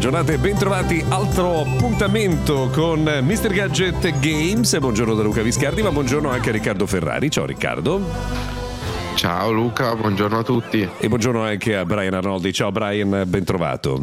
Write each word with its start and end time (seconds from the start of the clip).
giornata 0.00 0.32
e 0.32 0.38
bentrovati. 0.38 1.04
Altro 1.06 1.60
appuntamento 1.60 2.70
con 2.72 3.02
Mr. 3.02 3.52
Gadget 3.52 4.18
Games. 4.18 4.78
Buongiorno 4.78 5.14
da 5.14 5.22
Luca 5.22 5.42
Viscardi, 5.42 5.82
ma 5.82 5.92
buongiorno 5.92 6.30
anche 6.30 6.48
a 6.48 6.52
Riccardo 6.52 6.86
Ferrari. 6.86 7.30
Ciao 7.30 7.44
Riccardo. 7.44 8.00
Ciao 9.14 9.52
Luca, 9.52 9.94
buongiorno 9.94 10.38
a 10.38 10.42
tutti. 10.42 10.88
E 10.98 11.06
buongiorno 11.06 11.42
anche 11.42 11.76
a 11.76 11.84
Brian 11.84 12.14
Arnoldi. 12.14 12.50
Ciao 12.50 12.72
Brian, 12.72 13.24
bentrovato. 13.26 14.00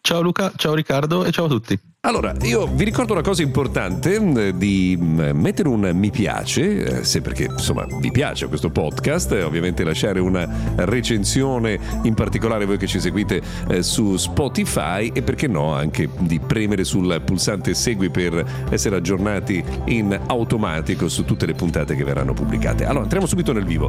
Ciao 0.00 0.22
Luca, 0.22 0.50
ciao 0.56 0.72
Riccardo 0.72 1.26
e 1.26 1.30
ciao 1.30 1.44
a 1.44 1.48
tutti. 1.48 1.78
Allora, 2.04 2.34
io 2.42 2.66
vi 2.66 2.82
ricordo 2.82 3.12
una 3.12 3.22
cosa 3.22 3.42
importante 3.42 4.16
eh, 4.16 4.56
di 4.56 4.98
mm, 5.00 5.20
mettere 5.34 5.68
un 5.68 5.88
mi 5.94 6.10
piace, 6.10 6.98
eh, 6.98 7.04
se 7.04 7.20
perché 7.20 7.44
insomma 7.44 7.86
vi 8.00 8.10
piace 8.10 8.48
questo 8.48 8.70
podcast, 8.70 9.30
ovviamente 9.30 9.84
lasciare 9.84 10.18
una 10.18 10.48
recensione, 10.78 11.78
in 12.02 12.14
particolare 12.14 12.64
voi 12.64 12.76
che 12.76 12.88
ci 12.88 12.98
seguite 12.98 13.40
eh, 13.68 13.84
su 13.84 14.16
Spotify 14.16 15.12
e 15.14 15.22
perché 15.22 15.46
no 15.46 15.74
anche 15.74 16.08
di 16.18 16.40
premere 16.40 16.82
sul 16.82 17.22
pulsante 17.24 17.72
segui 17.72 18.10
per 18.10 18.66
essere 18.70 18.96
aggiornati 18.96 19.62
in 19.84 20.18
automatico 20.26 21.08
su 21.08 21.24
tutte 21.24 21.46
le 21.46 21.54
puntate 21.54 21.94
che 21.94 22.02
verranno 22.02 22.32
pubblicate. 22.32 22.84
Allora, 22.84 23.04
entriamo 23.04 23.26
subito 23.26 23.52
nel 23.52 23.64
vivo. 23.64 23.88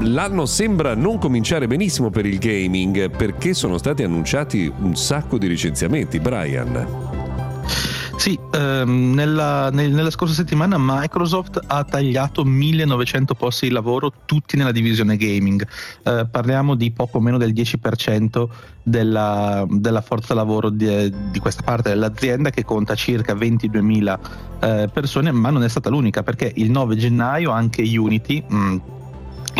l'anno 0.00 0.46
sembra 0.46 0.96
non 0.96 1.18
cominciare 1.18 1.68
benissimo 1.68 2.10
per 2.10 2.26
il 2.26 2.38
gaming 2.38 3.08
perché 3.08 3.54
sono 3.54 3.78
stati 3.78 4.02
annunciati 4.02 4.72
un 4.80 4.96
sacco 4.96 5.38
di 5.38 5.46
licenziamenti, 5.46 6.18
Brian. 6.18 6.87
Sì, 8.18 8.36
ehm, 8.52 9.14
nella, 9.14 9.70
nel, 9.70 9.92
nella, 9.92 10.10
scorsa 10.10 10.34
settimana 10.34 10.76
Microsoft 10.76 11.60
ha 11.64 11.84
tagliato 11.84 12.44
1900 12.44 13.34
posti 13.34 13.68
di 13.68 13.72
lavoro 13.72 14.12
tutti 14.24 14.56
nella 14.56 14.72
divisione 14.72 15.16
gaming. 15.16 15.64
Eh, 16.02 16.26
parliamo 16.28 16.74
di 16.74 16.90
poco 16.90 17.20
meno 17.20 17.38
del 17.38 17.52
10% 17.52 18.48
della, 18.82 19.64
della 19.68 20.00
forza 20.00 20.34
lavoro 20.34 20.68
di, 20.68 21.14
di, 21.30 21.38
questa 21.38 21.62
parte 21.62 21.90
dell'azienda 21.90 22.50
che 22.50 22.64
conta 22.64 22.96
circa 22.96 23.34
22.000 23.34 24.18
eh, 24.60 24.90
persone, 24.92 25.30
ma 25.30 25.50
non 25.50 25.62
è 25.62 25.68
stata 25.68 25.88
l'unica 25.88 26.24
perché 26.24 26.52
il 26.56 26.70
9 26.72 26.96
gennaio 26.96 27.52
anche 27.52 27.82
Unity... 27.82 28.42
Mh, 28.46 28.56
mm, 28.56 28.78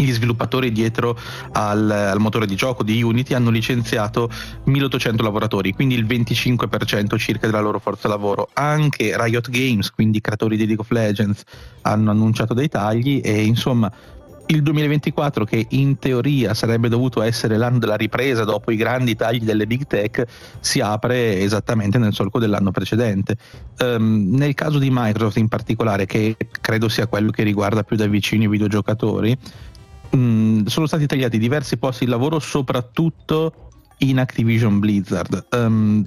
gli 0.03 0.13
sviluppatori 0.13 0.73
dietro 0.73 1.19
al, 1.53 1.91
al, 1.91 2.19
motore 2.19 2.47
di 2.47 2.55
gioco 2.55 2.83
di 2.83 3.03
Unity 3.03 3.35
hanno 3.35 3.51
licenziato 3.51 4.31
1800 4.65 5.23
lavoratori, 5.23 5.73
quindi 5.73 5.95
il 5.95 6.07
25% 6.07 7.19
circa 7.19 7.47
della 7.47 7.61
loro 7.61 7.79
forza 7.79 8.09
lavoro. 8.09 8.49
Anche 8.55 9.15
Riot 9.17 9.51
Games, 9.51 9.91
quindi 9.91 10.21
creatori 10.21 10.57
di 10.57 10.67
League 10.67 10.83
of 10.83 10.91
Legends, 10.91 11.43
hanno 11.83 12.11
annunciato 12.11 12.55
dei 12.55 12.69
tagli 12.69 13.21
e 13.23 13.45
insomma 13.45 13.91
il 14.51 14.63
2024 14.63 15.45
che 15.45 15.67
in 15.71 15.99
teoria 15.99 16.55
sarebbe 16.55 16.89
dovuto 16.89 17.21
essere 17.21 17.59
l'anno 17.59 17.79
della 17.79 17.97
ripresa 17.97 18.45
dopo 18.45 18.71
i 18.71 18.77
grandi 18.77 19.15
tagli 19.15 19.45
delle 19.45 19.67
big 19.67 19.87
tech 19.87 20.25
si 20.61 20.81
apre 20.81 21.41
esattamente 21.41 21.99
nel 21.99 22.15
solco 22.15 22.39
dell'anno 22.39 22.71
precedente. 22.71 23.37
Um, 23.81 24.31
nel 24.31 24.55
caso 24.55 24.79
di 24.79 24.89
Microsoft 24.91 25.37
in 25.37 25.49
particolare, 25.49 26.07
che 26.07 26.37
credo 26.63 26.89
sia 26.89 27.07
quello 27.07 27.31
che 27.31 27.43
riguarda 27.43 27.83
più 27.83 27.97
da 27.97 28.07
vicino 28.07 28.45
i 28.45 28.49
videogiocatori, 28.49 29.37
mh, 30.11 30.65
sono 30.65 30.87
stati 30.87 31.07
tagliati 31.07 31.39
diversi 31.39 31.77
posti 31.77 32.05
di 32.05 32.11
lavoro, 32.11 32.39
soprattutto 32.39 33.71
in 33.99 34.19
Activision 34.19 34.79
Blizzard. 34.79 35.47
Um, 35.53 36.07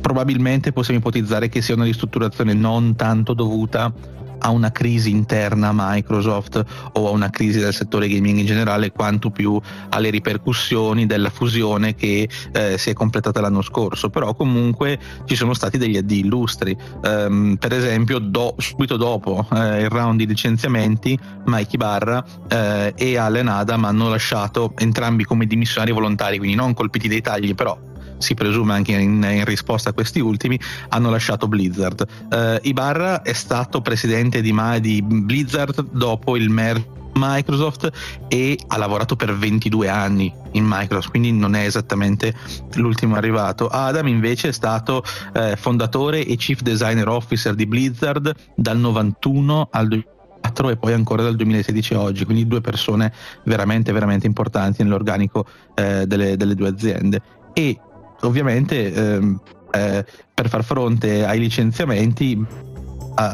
probabilmente 0.00 0.72
possiamo 0.72 1.00
ipotizzare 1.00 1.48
che 1.48 1.62
sia 1.62 1.74
una 1.74 1.84
ristrutturazione 1.84 2.54
non 2.54 2.96
tanto 2.96 3.34
dovuta 3.34 3.92
a 4.40 4.50
una 4.50 4.72
crisi 4.72 5.10
interna 5.10 5.68
a 5.68 5.72
Microsoft 5.74 6.64
o 6.92 7.08
a 7.08 7.10
una 7.10 7.30
crisi 7.30 7.58
del 7.58 7.72
settore 7.72 8.08
gaming 8.08 8.38
in 8.38 8.46
generale, 8.46 8.92
quanto 8.92 9.30
più 9.30 9.60
alle 9.90 10.10
ripercussioni 10.10 11.06
della 11.06 11.30
fusione 11.30 11.94
che 11.94 12.28
eh, 12.52 12.78
si 12.78 12.90
è 12.90 12.92
completata 12.92 13.40
l'anno 13.40 13.62
scorso. 13.62 14.10
Però 14.10 14.34
comunque 14.34 14.98
ci 15.26 15.36
sono 15.36 15.54
stati 15.54 15.78
degli 15.78 15.96
addii 15.96 16.20
illustri. 16.20 16.76
Um, 17.02 17.56
per 17.58 17.72
esempio, 17.72 18.18
do, 18.18 18.54
subito 18.58 18.96
dopo 18.96 19.46
eh, 19.52 19.82
il 19.82 19.88
round 19.88 20.18
di 20.18 20.26
licenziamenti, 20.26 21.18
Mikey 21.46 21.76
Barra 21.76 22.24
eh, 22.48 22.92
e 22.96 23.16
Allen 23.16 23.48
Adam 23.48 23.84
hanno 23.84 24.08
lasciato 24.08 24.72
entrambi 24.76 25.24
come 25.24 25.46
dimissionari 25.46 25.92
volontari, 25.92 26.38
quindi 26.38 26.56
non 26.56 26.74
colpiti 26.74 27.08
dai 27.08 27.20
tagli, 27.20 27.54
però 27.54 27.88
si 28.20 28.34
presume 28.34 28.74
anche 28.74 28.92
in, 28.92 29.22
in 29.22 29.44
risposta 29.44 29.90
a 29.90 29.92
questi 29.92 30.20
ultimi, 30.20 30.58
hanno 30.90 31.10
lasciato 31.10 31.48
Blizzard. 31.48 32.06
Uh, 32.30 32.58
Ibarra 32.62 33.22
è 33.22 33.32
stato 33.32 33.80
presidente 33.80 34.40
di, 34.40 34.54
di 34.80 35.02
Blizzard 35.02 35.90
dopo 35.90 36.36
il 36.36 36.48
merger 36.48 36.98
Microsoft 37.14 37.90
e 38.28 38.58
ha 38.68 38.76
lavorato 38.76 39.16
per 39.16 39.36
22 39.36 39.88
anni 39.88 40.32
in 40.52 40.64
Microsoft, 40.66 41.10
quindi 41.10 41.32
non 41.32 41.54
è 41.54 41.64
esattamente 41.64 42.34
l'ultimo 42.74 43.16
arrivato. 43.16 43.68
Adam 43.68 44.06
invece 44.06 44.48
è 44.48 44.52
stato 44.52 45.02
eh, 45.32 45.56
fondatore 45.56 46.24
e 46.24 46.36
chief 46.36 46.60
designer 46.60 47.08
officer 47.08 47.54
di 47.54 47.66
Blizzard 47.66 48.34
dal 48.54 48.78
91 48.78 49.68
al 49.70 49.88
2004 49.88 50.68
e 50.70 50.76
poi 50.76 50.92
ancora 50.92 51.22
dal 51.22 51.36
2016 51.36 51.94
a 51.94 52.00
oggi, 52.00 52.24
quindi 52.24 52.46
due 52.46 52.60
persone 52.60 53.12
veramente 53.44 53.92
veramente 53.92 54.26
importanti 54.26 54.82
nell'organico 54.82 55.46
eh, 55.74 56.06
delle, 56.06 56.36
delle, 56.36 56.54
due 56.54 56.68
aziende. 56.68 57.20
E 57.52 57.78
ovviamente 58.20 58.92
ehm, 58.92 59.40
eh, 59.72 60.04
per 60.34 60.48
far 60.48 60.64
fronte 60.64 61.24
ai 61.24 61.38
licenziamenti 61.38 62.44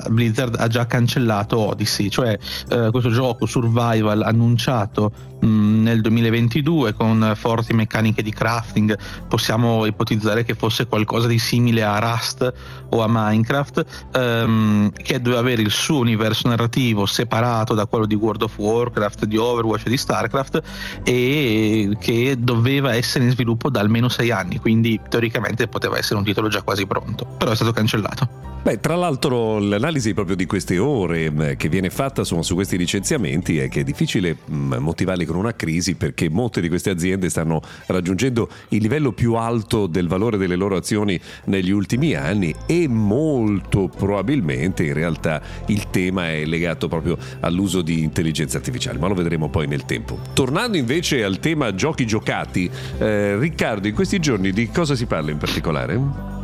Blizzard 0.08 0.56
ha 0.58 0.68
già 0.68 0.86
cancellato 0.86 1.58
Odyssey, 1.58 2.08
cioè 2.08 2.38
eh, 2.68 2.88
questo 2.90 3.10
gioco 3.10 3.46
survival 3.46 4.22
annunciato 4.22 5.12
mh, 5.40 5.46
mm, 5.46 5.82
nel 5.82 6.00
2022 6.00 6.94
con 6.94 7.32
forti 7.36 7.72
meccaniche 7.72 8.22
di 8.22 8.32
crafting, 8.32 8.96
possiamo 9.28 9.84
ipotizzare 9.86 10.44
che 10.44 10.54
fosse 10.54 10.86
qualcosa 10.86 11.26
di 11.26 11.38
simile 11.38 11.82
a 11.82 11.98
Rust 11.98 12.52
o 12.90 13.02
a 13.02 13.06
Minecraft, 13.08 14.08
ehm, 14.12 14.90
che 14.92 15.20
doveva 15.20 15.40
avere 15.40 15.62
il 15.62 15.70
suo 15.70 15.98
universo 15.98 16.48
narrativo 16.48 17.06
separato 17.06 17.74
da 17.74 17.86
quello 17.86 18.06
di 18.06 18.14
World 18.14 18.42
of 18.42 18.56
Warcraft, 18.58 19.24
di 19.24 19.36
Overwatch 19.36 19.86
e 19.86 19.90
di 19.90 19.96
Starcraft 19.96 20.62
e 21.04 21.96
che 22.00 22.36
doveva 22.38 22.94
essere 22.94 23.24
in 23.24 23.30
sviluppo 23.30 23.70
da 23.70 23.80
almeno 23.80 24.08
sei 24.08 24.30
anni, 24.30 24.58
quindi 24.58 25.00
teoricamente 25.08 25.68
poteva 25.68 25.98
essere 25.98 26.18
un 26.18 26.24
titolo 26.24 26.48
già 26.48 26.62
quasi 26.62 26.86
pronto, 26.86 27.26
però 27.38 27.50
è 27.50 27.54
stato 27.54 27.72
cancellato. 27.72 28.46
Beh, 28.66 28.80
tra 28.80 28.96
l'altro 28.96 29.60
l'analisi 29.68 30.14
proprio 30.14 30.36
di 30.36 30.46
queste 30.46 30.78
ore 30.78 31.30
mm, 31.30 31.52
che 31.56 31.68
viene 31.68 31.90
fatta 31.90 32.20
insomma, 32.20 32.42
su 32.42 32.54
questi 32.54 32.76
licenziamenti 32.76 33.58
è 33.58 33.68
che 33.68 33.80
è 33.80 33.84
difficile 33.84 34.36
mm, 34.50 34.74
motivarli 34.74 35.24
con 35.24 35.36
una 35.36 35.54
crisi 35.54 35.94
perché 35.94 36.28
molte 36.28 36.60
di 36.60 36.68
queste 36.68 36.90
aziende 36.90 37.28
stanno 37.28 37.60
raggiungendo 37.86 38.48
il 38.68 38.82
livello 38.82 39.12
più 39.12 39.34
alto 39.34 39.86
del 39.86 40.08
valore 40.08 40.36
delle 40.36 40.56
loro 40.56 40.76
azioni 40.76 41.18
negli 41.44 41.70
ultimi 41.70 42.14
anni 42.14 42.54
e 42.66 42.88
molto 42.88 43.88
probabilmente 43.88 44.84
in 44.84 44.92
realtà 44.92 45.42
il 45.66 45.90
tema 45.90 46.30
è 46.30 46.44
legato 46.44 46.88
proprio 46.88 47.16
all'uso 47.40 47.82
di 47.82 48.02
intelligenza 48.02 48.56
artificiale, 48.58 48.98
ma 48.98 49.08
lo 49.08 49.14
vedremo 49.14 49.48
poi 49.48 49.66
nel 49.66 49.84
tempo. 49.84 50.18
Tornando 50.32 50.76
invece 50.76 51.24
al 51.24 51.38
tema 51.38 51.74
giochi 51.74 52.06
giocati, 52.06 52.70
eh, 52.98 53.38
Riccardo, 53.38 53.88
in 53.88 53.94
questi 53.94 54.18
giorni 54.18 54.52
di 54.52 54.68
cosa 54.70 54.94
si 54.94 55.06
parla 55.06 55.30
in 55.30 55.38
particolare? 55.38 56.35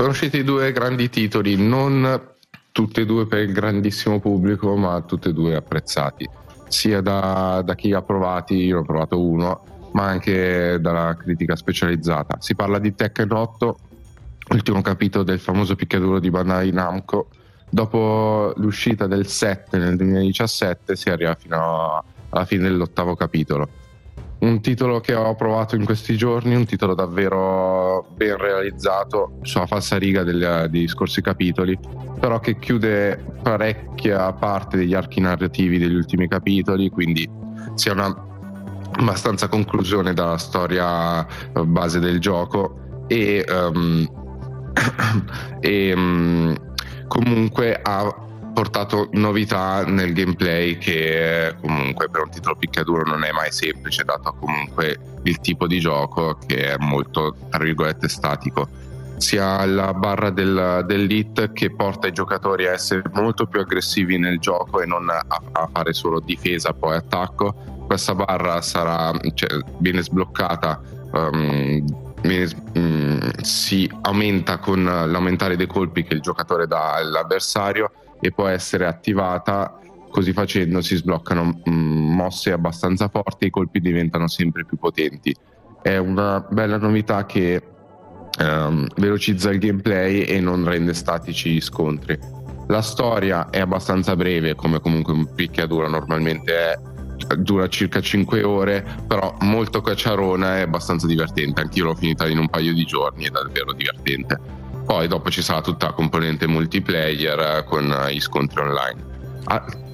Sono 0.00 0.12
usciti 0.12 0.42
due 0.44 0.72
grandi 0.72 1.10
titoli, 1.10 1.56
non 1.56 2.28
tutti 2.72 3.02
e 3.02 3.04
due 3.04 3.26
per 3.26 3.40
il 3.40 3.52
grandissimo 3.52 4.18
pubblico, 4.18 4.74
ma 4.74 4.98
tutti 5.02 5.28
e 5.28 5.34
due 5.34 5.54
apprezzati, 5.54 6.26
sia 6.68 7.02
da, 7.02 7.60
da 7.62 7.74
chi 7.74 7.92
ha 7.92 8.00
provati, 8.00 8.54
io 8.54 8.78
ho 8.78 8.82
provato 8.82 9.20
uno, 9.20 9.90
ma 9.92 10.06
anche 10.06 10.78
dalla 10.80 11.14
critica 11.18 11.54
specializzata. 11.54 12.38
Si 12.40 12.54
parla 12.54 12.78
di 12.78 12.94
Tekken 12.94 13.30
8, 13.30 13.78
ultimo 14.52 14.80
capitolo 14.80 15.22
del 15.22 15.38
famoso 15.38 15.74
picchiaduro 15.74 16.18
di 16.18 16.30
Bandai 16.30 16.72
Namco. 16.72 17.28
Dopo 17.68 18.54
l'uscita 18.56 19.06
del 19.06 19.26
7 19.26 19.76
nel 19.76 19.96
2017 19.96 20.96
si 20.96 21.10
arriva 21.10 21.34
fino 21.38 22.02
alla 22.30 22.46
fine 22.46 22.62
dell'ottavo 22.62 23.14
capitolo 23.16 23.68
un 24.40 24.60
titolo 24.60 25.00
che 25.00 25.14
ho 25.14 25.34
provato 25.34 25.76
in 25.76 25.84
questi 25.84 26.16
giorni, 26.16 26.54
un 26.54 26.64
titolo 26.64 26.94
davvero 26.94 28.06
ben 28.14 28.36
realizzato 28.36 29.38
sulla 29.42 29.66
falsa 29.66 29.98
riga 29.98 30.22
degli, 30.22 30.88
scorsi 30.88 31.20
capitoli, 31.20 31.78
però 32.18 32.40
che 32.40 32.58
chiude 32.58 33.22
parecchia 33.42 34.32
parte 34.32 34.78
degli 34.78 34.94
archi 34.94 35.20
narrativi 35.20 35.78
degli 35.78 35.94
ultimi 35.94 36.26
capitoli, 36.26 36.88
quindi 36.88 37.28
sia 37.74 37.92
una 37.92 38.28
abbastanza 38.92 39.48
conclusione 39.48 40.14
dalla 40.14 40.38
storia 40.38 41.24
eh, 41.26 41.64
base 41.64 42.00
del 42.00 42.18
gioco 42.18 43.04
e, 43.06 43.44
um, 43.48 44.08
e 45.60 45.92
um, 45.92 46.54
comunque 47.06 47.78
ha 47.80 48.28
portato 48.52 49.08
novità 49.12 49.84
nel 49.84 50.12
gameplay 50.12 50.78
che 50.78 51.54
comunque 51.60 52.08
per 52.10 52.22
un 52.22 52.30
titolo 52.30 52.56
picchiaduro 52.56 53.04
non 53.04 53.24
è 53.24 53.30
mai 53.32 53.50
semplice 53.52 54.04
dato 54.04 54.34
comunque 54.38 54.98
il 55.24 55.38
tipo 55.40 55.66
di 55.66 55.78
gioco 55.80 56.38
che 56.46 56.72
è 56.72 56.76
molto 56.78 57.34
tra 57.48 57.62
virgolette 57.62 58.08
statico. 58.08 58.68
Sia 59.16 59.64
la 59.66 59.92
barra 59.92 60.30
del, 60.30 60.84
dell'hit 60.86 61.52
che 61.52 61.74
porta 61.74 62.06
i 62.06 62.12
giocatori 62.12 62.66
a 62.66 62.72
essere 62.72 63.02
molto 63.12 63.46
più 63.46 63.60
aggressivi 63.60 64.16
nel 64.16 64.38
gioco 64.38 64.80
e 64.80 64.86
non 64.86 65.10
a, 65.10 65.22
a 65.28 65.68
fare 65.70 65.92
solo 65.92 66.20
difesa 66.20 66.72
poi 66.72 66.96
attacco. 66.96 67.84
Questa 67.86 68.14
barra 68.14 68.62
sarà 68.62 69.12
cioè, 69.34 69.58
viene 69.78 70.02
sbloccata 70.02 70.80
um, 71.12 71.84
mm, 72.26 73.18
si 73.42 73.90
aumenta 74.02 74.58
con 74.58 74.84
l'aumentare 74.84 75.56
dei 75.56 75.66
colpi 75.66 76.04
che 76.04 76.14
il 76.14 76.20
giocatore 76.20 76.66
dà 76.66 76.94
all'avversario 76.94 77.90
e 78.20 78.32
può 78.32 78.46
essere 78.46 78.86
attivata 78.86 79.80
così 80.10 80.32
facendo 80.32 80.82
si 80.82 80.96
sbloccano 80.96 81.62
mm, 81.68 82.14
mosse 82.14 82.52
abbastanza 82.52 83.08
forti 83.08 83.44
e 83.44 83.46
i 83.46 83.50
colpi 83.50 83.80
diventano 83.80 84.28
sempre 84.28 84.64
più 84.64 84.76
potenti. 84.76 85.34
È 85.80 85.96
una 85.96 86.44
bella 86.50 86.76
novità 86.76 87.24
che 87.24 87.62
ehm, 88.38 88.86
velocizza 88.96 89.50
il 89.50 89.58
gameplay 89.58 90.22
e 90.22 90.40
non 90.40 90.64
rende 90.64 90.92
statici 90.92 91.50
gli 91.52 91.60
scontri. 91.60 92.18
La 92.66 92.82
storia 92.82 93.50
è 93.50 93.60
abbastanza 93.60 94.14
breve, 94.14 94.54
come 94.54 94.80
comunque 94.80 95.12
un 95.12 95.32
picchiaduro 95.34 95.88
normalmente 95.88 96.52
è, 96.54 96.78
dura 97.36 97.68
circa 97.68 98.00
5 98.00 98.42
ore, 98.42 98.84
però 99.06 99.34
molto 99.40 99.80
cacciarona 99.80 100.58
e 100.58 100.60
abbastanza 100.62 101.06
divertente. 101.06 101.60
Anch'io 101.60 101.86
l'ho 101.86 101.94
finita 101.94 102.28
in 102.28 102.38
un 102.38 102.48
paio 102.48 102.72
di 102.72 102.84
giorni, 102.84 103.24
è 103.24 103.30
davvero 103.30 103.72
divertente. 103.72 104.38
Poi 104.90 105.06
dopo 105.06 105.30
ci 105.30 105.40
sarà 105.40 105.60
tutta 105.60 105.86
la 105.86 105.92
componente 105.92 106.48
multiplayer 106.48 107.38
eh, 107.38 107.64
con 107.64 107.94
gli 108.10 108.18
scontri 108.18 108.60
online. 108.60 109.04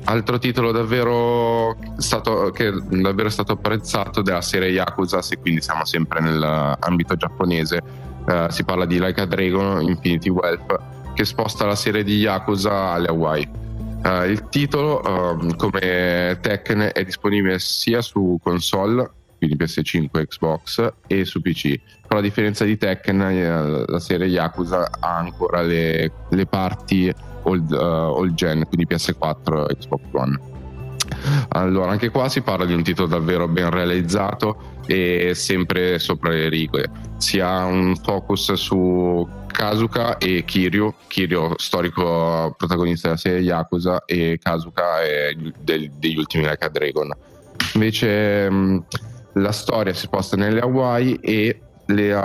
Altro 0.04 0.38
titolo 0.38 0.72
davvero 0.72 1.76
stato, 1.98 2.50
che 2.50 2.72
davvero 2.72 3.28
è 3.28 3.30
stato 3.30 3.52
apprezzato 3.52 4.22
della 4.22 4.40
serie 4.40 4.70
Yakuza, 4.70 5.20
se 5.20 5.36
quindi 5.36 5.60
siamo 5.60 5.84
sempre 5.84 6.20
nell'ambito 6.20 7.14
giapponese, 7.14 7.82
uh, 8.26 8.48
si 8.48 8.64
parla 8.64 8.86
di 8.86 8.98
Like 8.98 9.20
a 9.20 9.26
Dragon 9.26 9.82
Infinity 9.82 10.30
Wealth, 10.30 10.80
che 11.12 11.26
sposta 11.26 11.66
la 11.66 11.76
serie 11.76 12.02
di 12.02 12.16
Yakuza 12.16 12.92
alle 12.92 13.08
Hawaii. 13.08 13.46
Uh, 14.02 14.24
il 14.24 14.48
titolo, 14.48 15.02
uh, 15.04 15.56
come 15.56 16.38
Tekken, 16.40 16.92
è 16.94 17.04
disponibile 17.04 17.58
sia 17.58 18.00
su 18.00 18.38
console, 18.42 19.10
quindi 19.36 19.62
PS5, 19.62 20.08
Xbox, 20.26 20.90
e 21.06 21.26
su 21.26 21.42
PC. 21.42 21.78
Però 22.16 22.26
a 22.26 22.30
differenza 22.30 22.64
di 22.64 22.78
Tekken, 22.78 23.20
eh, 23.20 23.84
la 23.86 23.98
serie 23.98 24.26
Yakuza 24.26 24.88
ha 25.00 25.18
ancora 25.18 25.60
le, 25.60 26.10
le 26.30 26.46
parti 26.46 27.12
old, 27.42 27.70
uh, 27.70 27.76
old 27.76 28.32
gen, 28.32 28.66
quindi 28.66 28.86
PS4 28.88 29.68
e 29.68 29.76
Xbox 29.76 30.00
One. 30.12 30.40
Allora, 31.48 31.90
anche 31.90 32.08
qua 32.08 32.30
si 32.30 32.40
parla 32.40 32.64
di 32.64 32.72
un 32.72 32.82
titolo 32.82 33.06
davvero 33.06 33.48
ben 33.48 33.68
realizzato 33.68 34.78
e 34.86 35.32
sempre 35.34 35.98
sopra 35.98 36.30
le 36.30 36.48
righe. 36.48 36.88
Si 37.18 37.38
ha 37.38 37.66
un 37.66 37.94
focus 37.96 38.54
su 38.54 39.28
Kazuka 39.46 40.16
e 40.16 40.42
Kiryu, 40.46 40.94
Kiryu 41.08 41.52
storico 41.56 42.54
protagonista 42.56 43.08
della 43.08 43.20
serie 43.20 43.40
Yakuza 43.40 44.04
e 44.06 44.38
Kazuka 44.42 45.02
è 45.02 45.34
del, 45.60 45.90
degli 45.90 46.16
ultimi 46.16 46.44
Like 46.44 46.64
a 46.64 46.68
Dragon. 46.70 47.14
Invece 47.74 48.48
mh, 48.48 48.84
la 49.34 49.52
storia 49.52 49.92
si 49.92 50.06
sposta 50.06 50.36
nelle 50.36 50.60
Hawaii 50.60 51.18
e 51.20 51.60
le 51.86 52.22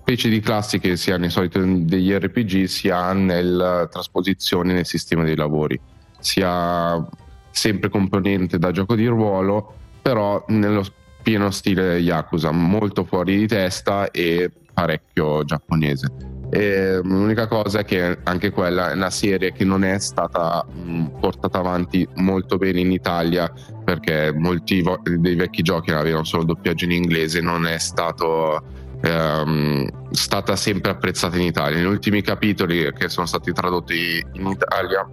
specie 0.00 0.28
di 0.28 0.40
classi 0.40 0.78
che 0.78 0.96
si 0.96 1.12
ha 1.12 1.16
nei 1.16 1.30
soliti 1.30 1.84
degli 1.84 2.10
RPG 2.10 2.64
si 2.64 2.90
ha 2.90 3.12
nella 3.12 3.86
trasposizione 3.86 4.72
nel 4.72 4.86
sistema 4.86 5.22
dei 5.22 5.36
lavori. 5.36 5.78
Si 6.18 6.42
ha 6.44 7.06
sempre 7.50 7.88
componente 7.88 8.58
da 8.58 8.70
gioco 8.70 8.94
di 8.94 9.06
ruolo, 9.06 9.74
però 10.02 10.44
nello 10.48 10.84
pieno 11.22 11.50
stile 11.50 11.98
Yakuza, 11.98 12.50
molto 12.50 13.04
fuori 13.04 13.36
di 13.36 13.46
testa 13.46 14.10
e 14.10 14.50
parecchio 14.72 15.44
giapponese. 15.44 16.38
E 16.52 17.00
l'unica 17.04 17.46
cosa 17.46 17.80
è 17.80 17.84
che 17.84 18.18
anche 18.24 18.50
quella 18.50 18.90
è 18.90 18.94
una 18.94 19.10
serie 19.10 19.52
che 19.52 19.64
non 19.64 19.84
è 19.84 20.00
stata 20.00 20.66
mh, 20.66 21.20
portata 21.20 21.58
avanti 21.58 22.06
molto 22.16 22.56
bene 22.56 22.80
in 22.80 22.90
Italia 22.90 23.52
perché 23.84 24.32
molti 24.32 24.82
dei 25.18 25.36
vecchi 25.36 25.62
giochi 25.62 25.92
avevano 25.92 26.24
solo 26.24 26.42
doppiaggio 26.42 26.86
in 26.86 26.92
inglese, 26.92 27.40
non 27.40 27.66
è 27.66 27.78
stato 27.78 28.60
ehm, 29.00 30.10
stata 30.12 30.56
sempre 30.56 30.90
apprezzata 30.90 31.36
in 31.36 31.44
Italia. 31.44 31.78
Negli 31.78 31.86
ultimi 31.86 32.22
capitoli 32.22 32.92
che 32.92 33.08
sono 33.08 33.26
stati 33.26 33.52
tradotti 33.52 34.24
in 34.32 34.46
Italia, 34.46 35.06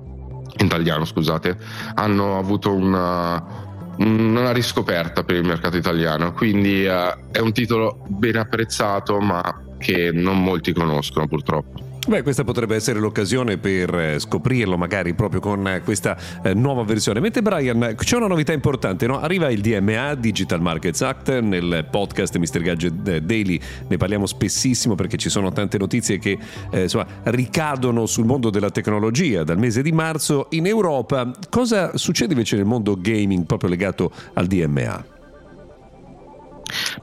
in 0.57 0.66
italiano 0.66 1.06
scusate, 1.06 1.57
hanno 1.95 2.38
avuto 2.38 2.74
una, 2.74 3.44
una 3.98 4.51
riscoperta 4.51 5.24
per 5.24 5.36
il 5.36 5.45
mercato 5.45 5.78
italiano, 5.78 6.34
quindi 6.34 6.86
eh, 6.86 7.16
è 7.31 7.39
un 7.39 7.54
titolo 7.54 8.04
ben 8.07 8.38
apprezzato 8.38 9.19
ma 9.19 9.63
che 9.78 10.12
non 10.12 10.42
molti 10.42 10.74
conoscono 10.74 11.28
purtroppo. 11.28 11.87
Beh, 12.07 12.24
questa 12.24 12.45
potrebbe 12.45 12.74
essere 12.74 13.00
l'occasione 13.00 13.57
per 13.57 13.94
eh, 13.94 14.19
scoprirlo, 14.19 14.77
magari 14.77 15.13
proprio 15.13 15.42
con 15.42 15.68
eh, 15.68 15.81
questa 15.81 16.18
eh, 16.42 16.54
nuova 16.54 16.83
versione. 16.83 17.19
Mentre 17.19 17.42
Brian, 17.42 17.95
c'è 17.98 18.15
una 18.15 18.27
novità 18.27 18.54
importante, 18.54 19.06
no? 19.07 19.19
Arriva 19.19 19.50
il 19.50 19.59
DMA, 19.59 20.15
Digital 20.15 20.62
Markets 20.62 21.01
Act, 21.01 21.39
nel 21.39 21.86
podcast 21.92 22.38
Mr. 22.38 22.62
Gadget 22.62 23.18
Daily 23.18 23.59
ne 23.89 23.98
parliamo 23.98 24.25
spessissimo 24.25 24.95
perché 24.95 25.18
ci 25.18 25.27
sono 25.27 25.51
tante 25.51 25.77
notizie 25.77 26.18
che 26.18 26.38
eh, 26.71 26.83
insomma, 26.83 27.06
ricadono 27.24 28.06
sul 28.06 28.24
mondo 28.24 28.50
della 28.50 28.69
tecnologia 28.69 29.44
dal 29.44 29.57
mese 29.57 29.81
di 29.81 29.92
marzo 29.92 30.48
in 30.51 30.65
Europa. 30.65 31.30
Cosa 31.50 31.98
succede 31.98 32.31
invece 32.31 32.56
nel 32.56 32.63
mondo 32.63 32.95
gaming 32.98 33.45
proprio 33.45 33.69
legato 33.69 34.12
al 34.36 34.48
DMA? 34.48 35.17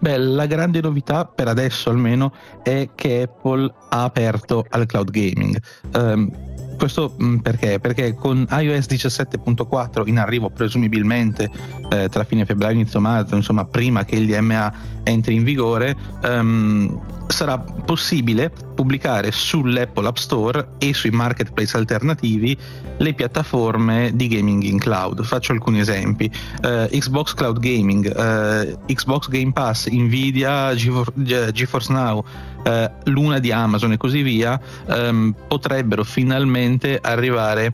Beh, 0.04 0.18
la 0.18 0.44
grande 0.44 0.82
novità 0.82 1.24
per 1.24 1.48
adesso 1.48 1.88
almeno 1.88 2.30
è 2.62 2.90
che 2.94 3.22
Apple 3.22 3.72
ha 3.88 4.02
aperto 4.02 4.66
al 4.68 4.84
cloud 4.84 5.10
gaming. 5.10 5.58
Um, 5.94 6.30
questo 6.76 7.16
mm, 7.22 7.38
perché? 7.38 7.80
Perché 7.80 8.12
con 8.12 8.46
iOS 8.50 8.86
17.4 8.86 10.06
in 10.06 10.18
arrivo 10.18 10.50
presumibilmente 10.50 11.48
eh, 11.88 12.10
tra 12.10 12.24
fine 12.24 12.44
febbraio 12.44 12.74
e 12.74 12.80
inizio 12.80 13.00
marzo, 13.00 13.34
insomma 13.34 13.64
prima 13.64 14.04
che 14.04 14.16
il 14.16 14.26
DMA 14.26 14.74
entri 15.04 15.36
in 15.36 15.42
vigore, 15.42 15.96
um, 16.22 17.00
sarà 17.28 17.58
possibile 17.58 18.52
pubblicare 18.74 19.30
sull'Apple 19.32 20.08
App 20.08 20.16
Store 20.16 20.68
e 20.78 20.92
sui 20.92 21.10
marketplace 21.10 21.76
alternativi 21.76 22.56
le 22.98 23.14
piattaforme 23.14 24.10
di 24.14 24.28
gaming 24.28 24.62
in 24.62 24.78
cloud. 24.78 25.22
Faccio 25.22 25.52
alcuni 25.52 25.80
esempi. 25.80 26.30
Uh, 26.62 26.86
Xbox 26.88 27.34
Cloud 27.34 27.58
Gaming, 27.58 28.06
uh, 28.06 28.78
Xbox 28.86 29.28
Game 29.28 29.52
Pass, 29.52 29.88
Nvidia, 29.88 30.74
GeForce, 30.74 31.52
GeForce 31.52 31.92
Now, 31.92 32.24
uh, 32.64 32.90
Luna 33.04 33.38
di 33.38 33.52
Amazon 33.52 33.92
e 33.92 33.96
così 33.96 34.22
via 34.22 34.60
um, 34.86 35.34
potrebbero 35.48 36.04
finalmente 36.04 36.98
arrivare 37.00 37.72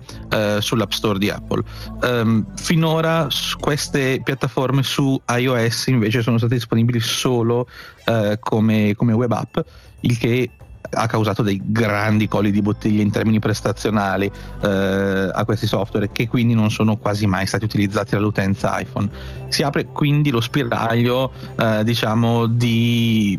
sull'App 0.61 0.91
Store 0.91 1.19
di 1.19 1.29
Apple. 1.29 1.63
Um, 2.03 2.47
finora 2.57 3.27
queste 3.59 4.21
piattaforme 4.23 4.83
su 4.83 5.21
iOS 5.29 5.89
invece 5.89 6.23
sono 6.23 6.39
state 6.39 6.55
disponibili 6.55 7.01
solo 7.01 7.69
come, 8.41 8.95
come 8.97 9.13
web 9.13 9.33
app, 9.33 9.59
il 10.01 10.19
che 10.19 10.51
ha 10.93 11.07
causato 11.07 11.43
dei 11.43 11.61
grandi 11.65 12.27
colli 12.27 12.51
di 12.51 12.63
bottiglia 12.63 13.03
in 13.03 13.11
termini 13.11 13.39
prestazionali 13.39 14.31
eh, 14.63 15.31
a 15.33 15.45
questi 15.45 15.67
software 15.67 16.11
che 16.11 16.29
quindi 16.29 16.55
non 16.55 16.71
sono 16.71 16.97
quasi 16.97 17.27
mai 17.27 17.47
stati 17.47 17.65
utilizzati 17.65 18.11
dall'utenza 18.13 18.79
iPhone. 18.81 19.09
Si 19.49 19.63
apre 19.63 19.87
quindi 19.87 20.31
lo 20.31 20.41
spiraglio 20.41 21.33
eh, 21.57 21.85
diciamo 21.85 22.47
di 22.47 23.39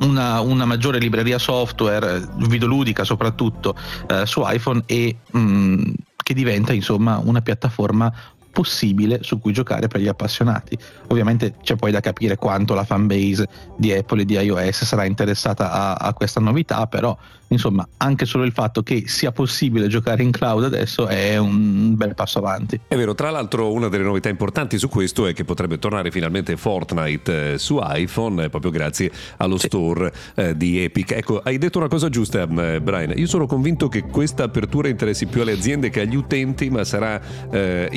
una, 0.00 0.40
una, 0.40 0.64
maggiore 0.64 0.98
libreria 0.98 1.38
software 1.38 2.28
videoludica 2.48 3.04
soprattutto 3.04 3.74
eh, 4.08 4.26
su 4.26 4.42
iPhone 4.44 4.82
e 4.86 5.16
mh, 5.30 5.38
mm, 5.38 5.82
che 6.24 6.34
diventa 6.34 6.72
insomma 6.72 7.20
una 7.22 7.42
piattaforma 7.42 8.12
possibile 8.54 9.18
su 9.22 9.40
cui 9.40 9.52
giocare 9.52 9.88
per 9.88 10.00
gli 10.00 10.08
appassionati. 10.08 10.78
Ovviamente 11.08 11.56
c'è 11.62 11.74
poi 11.74 11.90
da 11.90 12.00
capire 12.00 12.36
quanto 12.36 12.72
la 12.72 12.84
fanbase 12.84 13.46
di 13.76 13.92
Apple 13.92 14.22
e 14.22 14.24
di 14.24 14.34
iOS 14.34 14.84
sarà 14.84 15.04
interessata 15.04 15.70
a, 15.70 15.94
a 15.94 16.14
questa 16.14 16.40
novità, 16.40 16.86
però 16.86 17.14
insomma 17.48 17.86
anche 17.98 18.24
solo 18.24 18.44
il 18.44 18.52
fatto 18.52 18.82
che 18.82 19.04
sia 19.06 19.30
possibile 19.30 19.86
giocare 19.86 20.22
in 20.22 20.30
cloud 20.30 20.64
adesso 20.64 21.06
è 21.06 21.36
un 21.36 21.94
bel 21.96 22.14
passo 22.14 22.38
avanti. 22.38 22.80
È 22.86 22.96
vero, 22.96 23.14
tra 23.14 23.30
l'altro 23.30 23.72
una 23.72 23.88
delle 23.88 24.04
novità 24.04 24.28
importanti 24.28 24.78
su 24.78 24.88
questo 24.88 25.26
è 25.26 25.34
che 25.34 25.44
potrebbe 25.44 25.78
tornare 25.78 26.10
finalmente 26.10 26.56
Fortnite 26.56 27.52
eh, 27.52 27.58
su 27.58 27.78
iPhone 27.82 28.44
eh, 28.44 28.48
proprio 28.50 28.70
grazie 28.70 29.10
allo 29.38 29.58
sì. 29.58 29.66
store 29.66 30.12
eh, 30.36 30.56
di 30.56 30.82
Epic. 30.82 31.12
Ecco, 31.12 31.40
hai 31.40 31.58
detto 31.58 31.78
una 31.78 31.88
cosa 31.88 32.08
giusta 32.08 32.42
eh, 32.42 32.80
Brian, 32.80 33.12
io 33.16 33.26
sono 33.26 33.46
convinto 33.46 33.88
che 33.88 34.04
questa 34.04 34.44
apertura 34.44 34.88
interessi 34.88 35.26
più 35.26 35.40
alle 35.40 35.52
aziende 35.52 35.90
che 35.90 36.00
agli 36.00 36.16
utenti, 36.16 36.70
ma 36.70 36.84
sarà 36.84 37.20
eh, 37.50 37.88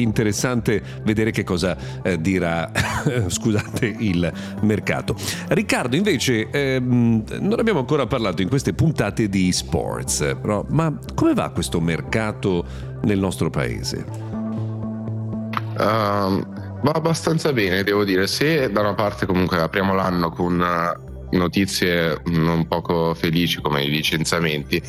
interessante 0.47 0.81
vedere 1.03 1.31
che 1.31 1.43
cosa 1.43 1.77
eh, 2.01 2.19
dirà 2.19 2.71
scusate 3.27 3.85
il 3.99 4.31
mercato. 4.61 5.15
Riccardo 5.49 5.95
invece 5.95 6.49
ehm, 6.49 7.23
non 7.39 7.59
abbiamo 7.59 7.79
ancora 7.79 8.05
parlato 8.07 8.41
in 8.41 8.49
queste 8.49 8.73
puntate 8.73 9.29
di 9.29 9.49
esports, 9.49 10.35
però, 10.41 10.65
ma 10.69 10.97
come 11.13 11.33
va 11.33 11.49
questo 11.49 11.79
mercato 11.79 12.65
nel 13.03 13.19
nostro 13.19 13.49
paese? 13.49 14.05
Uh, 15.77 16.41
va 16.81 16.91
abbastanza 16.93 17.53
bene, 17.53 17.83
devo 17.83 18.03
dire. 18.03 18.25
Se 18.27 18.71
da 18.71 18.79
una 18.79 18.95
parte 18.95 19.25
comunque 19.25 19.59
apriamo 19.59 19.93
l'anno 19.93 20.31
con 20.31 20.59
uh, 20.59 21.35
notizie 21.37 22.19
non 22.25 22.67
poco 22.67 23.13
felici 23.13 23.61
come 23.61 23.83
i 23.83 23.89
licenziamenti, 23.89 24.81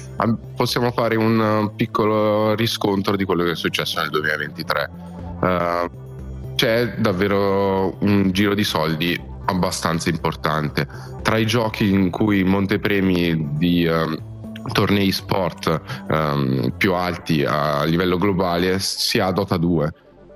possiamo 0.56 0.90
fare 0.92 1.16
un 1.16 1.72
piccolo 1.76 2.54
riscontro 2.54 3.16
di 3.16 3.24
quello 3.24 3.44
che 3.44 3.50
è 3.50 3.56
successo 3.56 4.00
nel 4.00 4.10
2023. 4.10 5.17
Uh, 5.40 6.54
c'è 6.54 6.94
davvero 6.98 7.96
un 8.00 8.30
giro 8.32 8.54
di 8.54 8.64
soldi 8.64 9.20
abbastanza 9.46 10.10
importante. 10.10 10.86
Tra 11.22 11.36
i 11.36 11.46
giochi 11.46 11.88
in 11.88 12.10
cui 12.10 12.42
montepremi 12.44 13.56
di 13.56 13.86
um, 13.86 14.16
tornei 14.72 15.12
sport 15.12 15.80
um, 16.08 16.72
più 16.76 16.94
alti 16.94 17.44
a 17.44 17.84
livello 17.84 18.18
globale 18.18 18.78
si 18.78 19.18
ha 19.18 19.30
Dota 19.30 19.56
2 19.56 19.92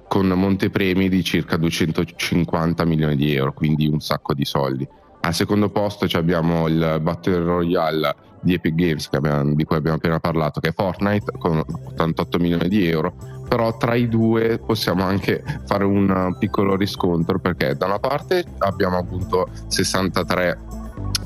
con 0.08 0.28
montepremi 0.28 1.08
di 1.08 1.24
circa 1.24 1.56
250 1.56 2.84
milioni 2.84 3.16
di 3.16 3.34
euro, 3.34 3.52
quindi 3.52 3.88
un 3.88 4.00
sacco 4.00 4.34
di 4.34 4.44
soldi. 4.44 4.86
Al 5.22 5.34
secondo 5.34 5.70
posto 5.70 6.06
abbiamo 6.16 6.68
il 6.68 6.98
Battle 7.00 7.38
Royale 7.38 8.14
di 8.42 8.54
Epic 8.54 8.74
Games 8.74 9.08
abbiamo, 9.12 9.54
di 9.54 9.64
cui 9.64 9.76
abbiamo 9.76 9.96
appena 9.96 10.18
parlato, 10.18 10.60
che 10.60 10.68
è 10.68 10.72
Fortnite 10.74 11.32
con 11.38 11.62
88 11.84 12.38
milioni 12.38 12.68
di 12.68 12.86
euro, 12.88 13.14
però 13.52 13.76
tra 13.76 13.94
i 13.94 14.08
due 14.08 14.58
possiamo 14.64 15.04
anche 15.04 15.44
fare 15.66 15.84
un 15.84 16.34
piccolo 16.38 16.74
riscontro 16.74 17.38
perché 17.38 17.76
da 17.76 17.84
una 17.84 17.98
parte 17.98 18.46
abbiamo 18.60 18.96
appunto 18.96 19.46
63 19.66 20.58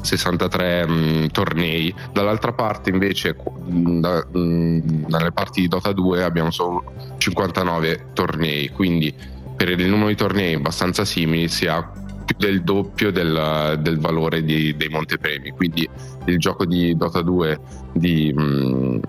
63 0.00 0.86
mh, 0.88 1.26
tornei, 1.30 1.94
dall'altra 2.12 2.52
parte 2.52 2.90
invece 2.90 3.36
mh, 3.36 4.00
da, 4.00 4.26
mh, 4.28 5.06
dalle 5.06 5.30
parti 5.30 5.60
di 5.60 5.68
Dota 5.68 5.92
2 5.92 6.24
abbiamo 6.24 6.50
solo 6.50 6.94
59 7.16 8.06
tornei, 8.12 8.70
quindi 8.70 9.14
per 9.54 9.68
il 9.68 9.88
numero 9.88 10.08
di 10.08 10.16
tornei 10.16 10.54
abbastanza 10.54 11.04
simili 11.04 11.46
si 11.46 11.68
ha 11.68 11.80
più 12.24 12.34
del 12.38 12.64
doppio 12.64 13.12
del, 13.12 13.78
del 13.80 14.00
valore 14.00 14.42
di, 14.42 14.74
dei 14.76 14.88
montepremi, 14.88 15.50
quindi 15.50 15.88
il 16.24 16.38
gioco 16.38 16.64
di 16.64 16.96
Dota 16.96 17.22
2 17.22 17.60
di, 17.92 18.32
um, 18.36 19.00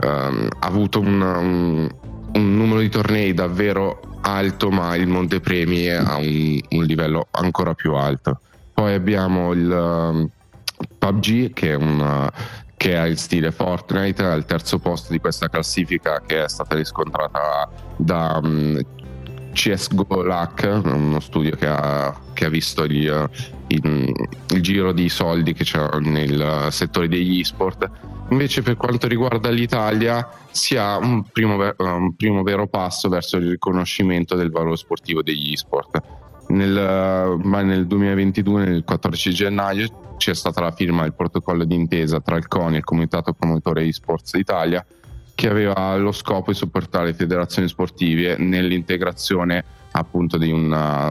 ha 0.00 0.66
avuto 0.66 1.00
un, 1.00 1.20
un, 1.20 1.88
un 2.34 2.56
numero 2.56 2.80
di 2.80 2.88
tornei 2.88 3.34
davvero 3.34 4.00
alto, 4.22 4.70
ma 4.70 4.94
il 4.96 5.06
montepremi 5.06 5.88
ha 5.90 6.16
un, 6.16 6.60
un 6.70 6.84
livello 6.84 7.28
ancora 7.30 7.74
più 7.74 7.94
alto. 7.94 8.40
Poi 8.72 8.94
abbiamo 8.94 9.52
il 9.52 9.70
um, 9.70 10.28
PUBG 10.98 11.52
che 11.52 11.72
è 11.72 11.74
un 11.74 12.30
che 12.76 12.96
ha 12.96 13.08
il 13.08 13.18
stile 13.18 13.50
Fortnite 13.50 14.22
al 14.22 14.44
terzo 14.44 14.78
posto 14.78 15.12
di 15.12 15.18
questa 15.18 15.48
classifica 15.48 16.22
che 16.24 16.44
è 16.44 16.48
stata 16.48 16.76
riscontrata 16.76 17.68
da 17.96 18.38
um, 18.40 18.80
CSGO 19.52 20.22
LAC, 20.22 20.80
uno 20.84 21.18
studio 21.18 21.56
che 21.56 21.66
ha, 21.66 22.16
che 22.32 22.44
ha 22.44 22.48
visto 22.48 22.84
il, 22.84 23.28
il, 23.66 24.12
il, 24.50 24.62
giro 24.62 24.92
di 24.92 25.08
soldi 25.08 25.52
che 25.52 25.64
c'è 25.64 25.84
nel 25.98 26.68
settore 26.70 27.08
degli 27.08 27.40
e-sport. 27.40 27.90
Invece 28.30 28.62
per 28.62 28.76
quanto 28.76 29.08
riguarda 29.08 29.48
l'Italia 29.48 30.28
si 30.50 30.76
ha 30.76 30.98
un 30.98 31.24
primo, 31.24 31.56
un 31.78 32.14
primo 32.14 32.42
vero 32.42 32.66
passo 32.66 33.08
verso 33.08 33.38
il 33.38 33.50
riconoscimento 33.50 34.34
del 34.34 34.50
valore 34.50 34.76
sportivo 34.76 35.22
degli 35.22 35.52
e-sport 35.52 36.26
nel, 36.48 37.38
nel 37.42 37.86
2022, 37.86 38.64
nel 38.64 38.84
14 38.84 39.32
gennaio, 39.32 40.14
c'è 40.16 40.34
stata 40.34 40.60
la 40.60 40.72
firma 40.72 41.02
del 41.02 41.14
protocollo 41.14 41.64
d'intesa 41.64 42.20
tra 42.20 42.36
il 42.36 42.48
CONI 42.48 42.74
e 42.74 42.78
il 42.78 42.84
Comitato 42.84 43.32
Promotore 43.32 43.84
eSports 43.84 44.34
Italia 44.34 44.84
che 45.34 45.48
aveva 45.48 45.96
lo 45.96 46.10
scopo 46.10 46.50
di 46.50 46.56
supportare 46.56 47.06
le 47.06 47.14
federazioni 47.14 47.68
sportive 47.68 48.36
nell'integrazione 48.38 49.64
appunto 49.92 50.36
di 50.36 50.50
una 50.50 51.08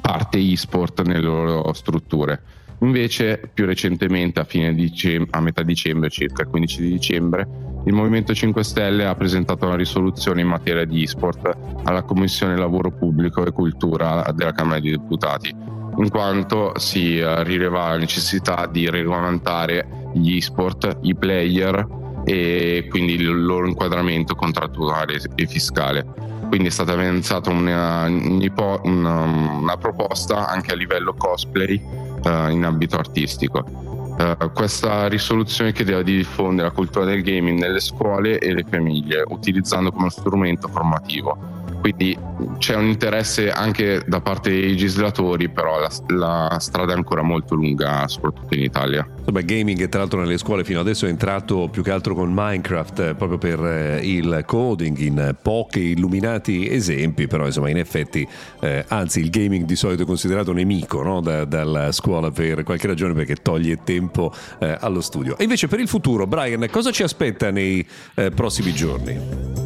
parte 0.00 0.38
eSport 0.38 1.02
nelle 1.02 1.20
loro 1.20 1.70
strutture. 1.74 2.40
Invece, 2.82 3.40
più 3.52 3.64
recentemente, 3.64 4.40
a, 4.40 4.46
dicem- 4.72 5.28
a 5.30 5.40
metà 5.40 5.62
dicembre, 5.62 6.10
circa 6.10 6.42
il 6.42 6.48
15 6.48 6.82
di 6.82 6.90
dicembre, 6.90 7.46
il 7.84 7.92
Movimento 7.92 8.34
5 8.34 8.62
Stelle 8.64 9.06
ha 9.06 9.14
presentato 9.14 9.66
una 9.66 9.76
risoluzione 9.76 10.40
in 10.40 10.48
materia 10.48 10.84
di 10.84 11.02
e-sport 11.02 11.56
alla 11.84 12.02
Commissione 12.02 12.56
Lavoro 12.56 12.90
Pubblico 12.90 13.44
e 13.44 13.52
Cultura 13.52 14.24
della 14.34 14.52
Camera 14.52 14.80
dei 14.80 14.90
Deputati, 14.90 15.54
in 15.96 16.08
quanto 16.10 16.78
si 16.78 17.18
eh, 17.18 17.44
rileva 17.44 17.90
la 17.90 17.98
necessità 17.98 18.66
di 18.66 18.90
regolamentare 18.90 20.10
gli 20.14 20.36
e-sport, 20.36 20.98
i 21.02 21.14
player 21.14 21.86
e 22.24 22.86
quindi 22.88 23.14
il 23.14 23.44
loro 23.44 23.66
inquadramento 23.66 24.34
contrattuale 24.34 25.20
e 25.36 25.46
fiscale. 25.46 26.04
Quindi 26.48 26.68
è 26.68 26.70
stata 26.70 26.92
avanzata 26.92 27.50
una, 27.50 28.06
una, 28.06 29.20
una 29.22 29.76
proposta 29.76 30.48
anche 30.48 30.72
a 30.72 30.74
livello 30.76 31.14
cosplay 31.14 32.10
uh, 32.24 32.50
in 32.50 32.64
ambito 32.64 32.96
artistico. 32.96 33.64
Uh, 34.18 34.52
questa 34.52 35.08
risoluzione 35.08 35.72
chiedeva 35.72 36.02
di 36.02 36.16
diffondere 36.16 36.68
la 36.68 36.74
cultura 36.74 37.04
del 37.04 37.22
gaming 37.22 37.58
nelle 37.58 37.80
scuole 37.80 38.38
e 38.38 38.52
le 38.52 38.64
famiglie, 38.68 39.24
utilizzando 39.26 39.90
come 39.90 40.10
strumento 40.10 40.68
formativo 40.68 41.61
quindi 41.82 42.16
c'è 42.58 42.76
un 42.76 42.86
interesse 42.86 43.50
anche 43.50 44.04
da 44.06 44.20
parte 44.20 44.50
dei 44.50 44.62
legislatori, 44.62 45.48
però 45.48 45.80
la, 45.80 45.90
la 46.14 46.56
strada 46.60 46.92
è 46.92 46.96
ancora 46.96 47.22
molto 47.22 47.56
lunga, 47.56 48.06
soprattutto 48.06 48.54
in 48.54 48.62
Italia. 48.62 49.04
Beh, 49.24 49.44
gaming 49.44 49.88
tra 49.88 49.98
l'altro 49.98 50.20
nelle 50.20 50.38
scuole 50.38 50.62
fino 50.62 50.78
adesso 50.78 51.06
è 51.06 51.08
entrato 51.08 51.68
più 51.72 51.82
che 51.82 51.90
altro 51.90 52.14
con 52.14 52.30
Minecraft 52.32 52.98
eh, 53.00 53.14
proprio 53.14 53.38
per 53.38 53.64
eh, 53.64 54.00
il 54.00 54.44
coding 54.46 54.96
in 54.98 55.36
pochi 55.42 55.90
illuminati 55.90 56.70
esempi, 56.70 57.26
però 57.26 57.46
insomma 57.46 57.68
in 57.68 57.78
effetti 57.78 58.26
eh, 58.60 58.84
anzi 58.86 59.18
il 59.18 59.30
gaming 59.30 59.64
di 59.64 59.74
solito 59.74 60.04
è 60.04 60.06
considerato 60.06 60.52
nemico 60.52 61.02
no? 61.02 61.20
da, 61.20 61.44
dalla 61.44 61.90
scuola 61.90 62.30
per 62.30 62.62
qualche 62.62 62.86
ragione 62.86 63.12
perché 63.12 63.34
toglie 63.34 63.80
tempo 63.82 64.32
eh, 64.60 64.76
allo 64.78 65.00
studio. 65.00 65.36
E 65.36 65.42
invece 65.42 65.66
per 65.66 65.80
il 65.80 65.88
futuro, 65.88 66.28
Brian, 66.28 66.64
cosa 66.70 66.92
ci 66.92 67.02
aspetta 67.02 67.50
nei 67.50 67.84
eh, 68.14 68.30
prossimi 68.30 68.72
giorni? 68.72 69.61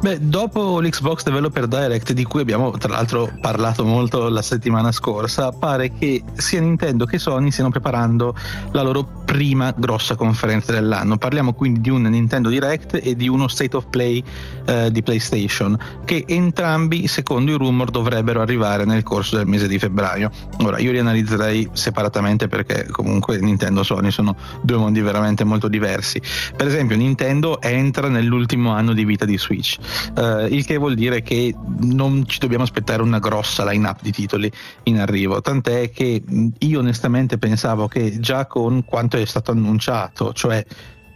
Beh, 0.00 0.20
dopo 0.20 0.78
l'Xbox 0.80 1.24
Developer 1.24 1.66
Direct, 1.66 2.12
di 2.12 2.22
cui 2.22 2.40
abbiamo 2.40 2.70
tra 2.78 2.92
l'altro 2.92 3.36
parlato 3.40 3.84
molto 3.84 4.28
la 4.28 4.42
settimana 4.42 4.92
scorsa, 4.92 5.50
pare 5.50 5.92
che 5.92 6.22
sia 6.34 6.60
Nintendo 6.60 7.04
che 7.04 7.18
Sony 7.18 7.50
stiano 7.50 7.70
preparando 7.70 8.32
la 8.70 8.82
loro 8.82 9.16
prima 9.24 9.74
grossa 9.76 10.14
conferenza 10.14 10.70
dell'anno. 10.70 11.18
Parliamo 11.18 11.52
quindi 11.52 11.80
di 11.80 11.90
un 11.90 12.02
Nintendo 12.02 12.48
Direct 12.48 13.00
e 13.02 13.16
di 13.16 13.26
uno 13.26 13.48
State 13.48 13.76
of 13.76 13.86
Play 13.90 14.22
eh, 14.66 14.92
di 14.92 15.02
PlayStation, 15.02 15.76
che 16.04 16.24
entrambi, 16.28 17.08
secondo 17.08 17.50
i 17.50 17.56
rumor, 17.56 17.90
dovrebbero 17.90 18.40
arrivare 18.40 18.84
nel 18.84 19.02
corso 19.02 19.36
del 19.36 19.46
mese 19.46 19.66
di 19.66 19.80
febbraio. 19.80 20.30
Ora, 20.62 20.78
io 20.78 20.92
li 20.92 20.98
analizzerei 21.00 21.70
separatamente 21.72 22.46
perché 22.46 22.86
comunque 22.88 23.38
Nintendo 23.38 23.80
e 23.80 23.84
Sony 23.84 24.12
sono 24.12 24.36
due 24.62 24.76
mondi 24.76 25.00
veramente 25.00 25.42
molto 25.42 25.66
diversi. 25.66 26.22
Per 26.56 26.68
esempio, 26.68 26.96
Nintendo 26.96 27.60
entra 27.60 28.08
nell'ultimo 28.08 28.70
anno 28.70 28.92
di 28.92 29.04
vita 29.04 29.24
di 29.24 29.36
Switch 29.36 29.76
eh, 30.16 30.48
il 30.50 30.64
che 30.64 30.76
vuol 30.76 30.94
dire 30.94 31.22
che 31.22 31.54
non 31.80 32.26
ci 32.26 32.38
dobbiamo 32.38 32.64
aspettare 32.64 33.02
una 33.02 33.18
grossa 33.18 33.68
line-up 33.68 34.02
di 34.02 34.12
titoli 34.12 34.50
in 34.84 34.98
arrivo, 34.98 35.40
tant'è 35.40 35.90
che 35.90 36.22
io 36.58 36.78
onestamente 36.78 37.38
pensavo 37.38 37.88
che 37.88 38.18
già 38.20 38.46
con 38.46 38.84
quanto 38.84 39.16
è 39.16 39.24
stato 39.24 39.50
annunciato, 39.50 40.32
cioè 40.32 40.64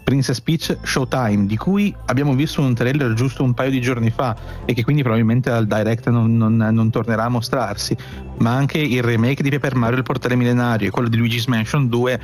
Princess 0.03 0.41
Peach 0.41 0.77
Showtime, 0.83 1.47
di 1.47 1.57
cui 1.57 1.95
abbiamo 2.07 2.35
visto 2.35 2.61
un 2.61 2.75
trailer 2.75 3.15
giusto 3.15 3.43
un 3.43 3.55
paio 3.55 3.71
di 3.71 3.81
giorni 3.81 4.11
fa 4.11 4.37
e 4.65 4.75
che 4.75 4.83
quindi 4.85 5.03
probabilmente 5.03 5.51
al 5.51 5.67
direct 5.67 6.09
non, 6.09 6.37
non, 6.37 6.57
non 6.57 6.91
tornerà 6.91 7.25
a 7.25 7.29
mostrarsi, 7.29 7.97
ma 8.39 8.55
anche 8.55 8.79
il 8.79 9.03
remake 9.03 9.43
di 9.43 9.51
Paper 9.51 9.75
Mario 9.77 9.99
il 9.99 10.03
portale 10.03 10.37
millenario 10.37 10.89
e 10.89 10.91
quello 10.91 11.09
di 11.09 11.17
Luigi's 11.17 11.47
Mansion 11.47 11.89
2, 11.89 12.21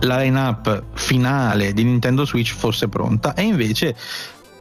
la 0.00 0.18
line-up 0.18 0.84
finale 0.94 1.72
di 1.72 1.84
Nintendo 1.84 2.24
Switch 2.24 2.52
fosse 2.54 2.88
pronta. 2.88 3.34
E 3.34 3.42
invece 3.42 3.96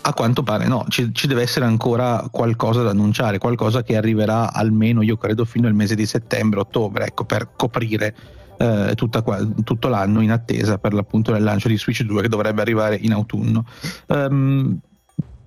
a 0.01 0.13
quanto 0.13 0.43
pare 0.43 0.67
no, 0.67 0.85
ci, 0.89 1.13
ci, 1.13 1.27
deve 1.27 1.43
essere 1.43 1.65
ancora 1.65 2.27
qualcosa 2.31 2.81
da 2.81 2.89
annunciare, 2.89 3.37
qualcosa 3.37 3.83
che 3.83 3.95
arriverà 3.95 4.51
almeno 4.51 5.01
io 5.01 5.17
credo 5.17 5.45
fino 5.45 5.67
al 5.67 5.73
mese 5.73 5.95
di 5.95 6.05
settembre-ottobre, 6.05 7.05
ecco, 7.05 7.23
per 7.25 7.49
coprire 7.55 8.15
eh, 8.57 8.95
qua, 9.23 9.39
tutto 9.63 9.87
l'anno 9.87 10.21
in 10.21 10.31
attesa 10.31 10.77
per 10.77 10.93
l'appunto 10.93 11.31
del 11.31 11.43
lancio 11.43 11.67
di 11.67 11.77
Switch 11.77 12.03
2 12.03 12.23
che 12.23 12.29
dovrebbe 12.29 12.61
arrivare 12.61 12.95
in 12.95 13.13
autunno. 13.13 13.65
Um, 14.07 14.79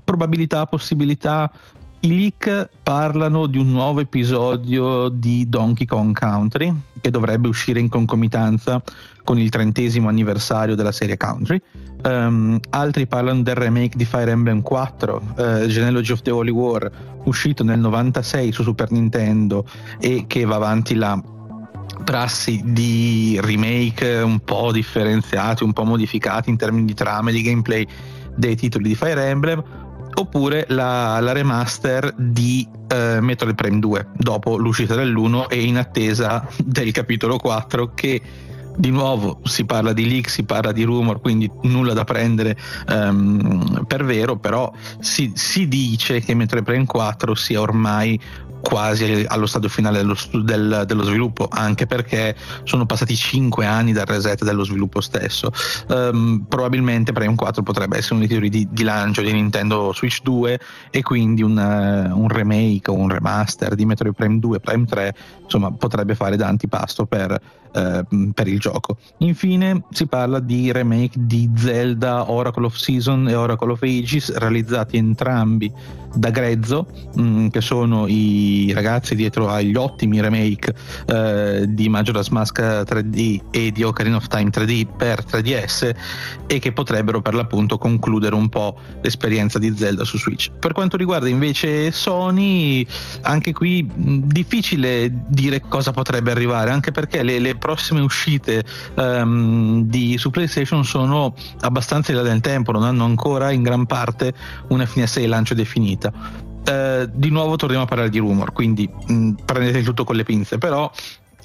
probabilità, 0.02 0.66
possibilità, 0.66 1.50
i 2.04 2.08
leak 2.08 2.68
parlano 2.82 3.46
di 3.46 3.56
un 3.56 3.70
nuovo 3.70 4.00
episodio 4.00 5.08
di 5.08 5.48
Donkey 5.48 5.86
Kong 5.86 6.16
Country 6.16 6.72
che 7.00 7.10
dovrebbe 7.10 7.48
uscire 7.48 7.80
in 7.80 7.88
concomitanza 7.88 8.82
con 9.22 9.38
il 9.38 9.48
trentesimo 9.48 10.08
anniversario 10.08 10.74
della 10.74 10.92
serie 10.92 11.16
Country. 11.16 11.58
Um, 12.04 12.60
altri 12.70 13.06
parlano 13.06 13.40
del 13.40 13.54
remake 13.54 13.96
di 13.96 14.04
Fire 14.04 14.30
Emblem 14.30 14.60
4, 14.60 15.22
uh, 15.36 15.66
Genealogy 15.66 16.12
of 16.12 16.20
the 16.20 16.30
Holy 16.30 16.50
War, 16.50 16.90
uscito 17.24 17.64
nel 17.64 17.78
96 17.78 18.52
su 18.52 18.62
Super 18.62 18.90
Nintendo 18.90 19.66
e 19.98 20.24
che 20.26 20.44
va 20.44 20.56
avanti 20.56 20.94
la 20.94 21.18
prassi 22.04 22.60
di 22.66 23.38
remake 23.42 24.18
un 24.18 24.40
po' 24.40 24.72
differenziati, 24.72 25.64
un 25.64 25.72
po' 25.72 25.84
modificati 25.84 26.50
in 26.50 26.58
termini 26.58 26.84
di 26.84 26.94
trame, 26.94 27.32
di 27.32 27.40
gameplay 27.40 27.86
dei 28.36 28.56
titoli 28.56 28.88
di 28.88 28.94
Fire 28.94 29.26
Emblem 29.26 29.62
oppure 30.14 30.66
la, 30.68 31.18
la 31.20 31.32
remaster 31.32 32.12
di 32.16 32.66
eh, 32.88 33.18
Metroid 33.20 33.54
Prime 33.54 33.78
2 33.78 34.06
dopo 34.12 34.56
l'uscita 34.56 34.94
dell'1 34.94 35.48
e 35.48 35.62
in 35.62 35.76
attesa 35.76 36.46
del 36.62 36.92
capitolo 36.92 37.38
4 37.38 37.92
che 37.94 38.22
di 38.76 38.90
nuovo 38.90 39.40
si 39.44 39.64
parla 39.64 39.92
di 39.92 40.08
leak, 40.08 40.28
si 40.28 40.44
parla 40.44 40.72
di 40.72 40.82
rumor, 40.82 41.20
quindi 41.20 41.50
nulla 41.62 41.92
da 41.92 42.04
prendere 42.04 42.56
um, 42.88 43.84
per 43.86 44.04
vero, 44.04 44.36
però 44.36 44.72
si, 45.00 45.32
si, 45.34 45.68
dice 45.68 46.20
che 46.20 46.34
Metroid 46.34 46.64
Prime 46.64 46.86
4 46.86 47.34
sia 47.34 47.60
ormai 47.60 48.20
quasi 48.64 49.26
allo 49.28 49.44
stadio 49.44 49.68
finale 49.68 49.98
dello, 49.98 50.16
del, 50.42 50.84
dello, 50.86 51.02
sviluppo, 51.02 51.46
anche 51.50 51.86
perché 51.86 52.34
sono 52.64 52.86
passati 52.86 53.14
5 53.14 53.66
anni 53.66 53.92
dal 53.92 54.06
reset 54.06 54.42
dello 54.42 54.64
sviluppo 54.64 55.02
stesso. 55.02 55.52
Um, 55.88 56.46
probabilmente 56.48 57.12
Prime 57.12 57.34
4 57.34 57.62
potrebbe 57.62 57.98
essere 57.98 58.18
dei 58.20 58.28
titoli 58.28 58.48
di, 58.48 58.66
di, 58.70 58.82
lancio 58.82 59.20
di 59.20 59.32
Nintendo 59.32 59.92
Switch 59.92 60.22
2 60.22 60.58
e 60.90 61.02
quindi 61.02 61.42
un, 61.42 61.56
uh, 61.56 62.18
un, 62.18 62.28
remake 62.28 62.90
o 62.90 62.94
un 62.94 63.10
remaster 63.10 63.74
di 63.74 63.84
Metroid 63.84 64.14
Prime 64.14 64.38
2, 64.38 64.60
Prime 64.60 64.86
3, 64.86 65.14
insomma 65.42 65.70
potrebbe 65.70 66.14
fare 66.14 66.36
da 66.36 66.48
antipasto 66.48 67.04
per 67.04 67.38
eh, 67.74 68.04
per 68.32 68.46
il 68.46 68.60
gioco. 68.64 68.96
Infine 69.18 69.84
si 69.90 70.06
parla 70.06 70.40
di 70.40 70.72
remake 70.72 71.18
di 71.18 71.50
Zelda 71.54 72.30
Oracle 72.30 72.64
of 72.64 72.76
Season 72.76 73.28
e 73.28 73.34
Oracle 73.34 73.72
of 73.72 73.82
Ages 73.82 74.34
realizzati 74.36 74.96
entrambi 74.96 75.70
da 76.14 76.30
Grezzo 76.30 76.86
mh, 77.14 77.22
mm, 77.22 77.46
che 77.48 77.60
sono 77.60 78.06
i 78.06 78.72
ragazzi 78.72 79.14
dietro 79.14 79.48
agli 79.48 79.74
ottimi 79.74 80.20
remake 80.20 80.74
eh, 81.06 81.66
di 81.68 81.88
Majora's 81.88 82.28
Mask 82.28 82.60
3D 82.60 83.40
e 83.50 83.72
di 83.72 83.82
Ocarina 83.82 84.16
of 84.16 84.28
Time 84.28 84.50
3D 84.50 84.86
per 84.96 85.24
3DS 85.24 85.94
e 86.46 86.58
che 86.58 86.72
potrebbero 86.72 87.20
per 87.20 87.34
l'appunto 87.34 87.78
concludere 87.78 88.34
un 88.34 88.48
po' 88.48 88.78
l'esperienza 89.02 89.58
di 89.58 89.74
Zelda 89.76 90.04
su 90.04 90.18
Switch. 90.18 90.50
Per 90.58 90.72
quanto 90.72 90.96
riguarda 90.96 91.28
invece 91.28 91.90
Sony 91.90 92.86
anche 93.22 93.52
qui 93.52 93.82
mh, 93.82 94.18
difficile 94.26 95.10
dire 95.28 95.60
cosa 95.68 95.92
potrebbe 95.92 96.30
arrivare 96.30 96.70
anche 96.70 96.92
perché 96.92 97.22
le, 97.22 97.38
le 97.38 97.56
prossime 97.56 98.00
uscite 98.00 98.53
um, 98.94 99.82
di, 99.84 100.18
su 100.18 100.30
PlayStation 100.30 100.84
sono 100.84 101.34
abbastanza 101.60 102.12
in 102.12 102.18
là 102.18 102.22
del 102.22 102.40
tempo, 102.40 102.72
non 102.72 102.84
hanno 102.84 103.04
ancora 103.04 103.50
in 103.50 103.62
gran 103.62 103.86
parte 103.86 104.32
una 104.68 104.86
finestra 104.86 105.20
di 105.20 105.26
lancio 105.26 105.54
definita. 105.54 106.12
Uh, 106.66 107.10
di 107.12 107.30
nuovo 107.30 107.56
torniamo 107.56 107.84
a 107.84 107.86
parlare 107.86 108.10
di 108.10 108.18
rumor, 108.18 108.52
quindi 108.52 108.88
mh, 108.88 109.32
prendete 109.44 109.82
tutto 109.82 110.04
con 110.04 110.16
le 110.16 110.24
pinze, 110.24 110.58
però 110.58 110.90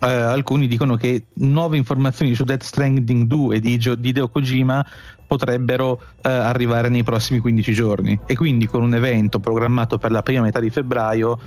uh, 0.01 0.05
alcuni 0.05 0.67
dicono 0.67 0.95
che 0.95 1.25
nuove 1.35 1.77
informazioni 1.77 2.33
su 2.35 2.43
Death 2.43 2.63
Stranding 2.63 3.25
2 3.25 3.59
di, 3.59 3.77
di 3.77 4.09
Hideo 4.09 4.29
Kojima 4.29 4.85
potrebbero 5.27 5.91
uh, 5.91 5.99
arrivare 6.21 6.89
nei 6.89 7.03
prossimi 7.03 7.39
15 7.39 7.73
giorni 7.73 8.19
e 8.25 8.35
quindi 8.35 8.65
con 8.65 8.81
un 8.81 8.95
evento 8.95 9.39
programmato 9.39 9.97
per 9.97 10.11
la 10.11 10.23
prima 10.23 10.41
metà 10.41 10.59
di 10.59 10.69
febbraio 10.69 11.37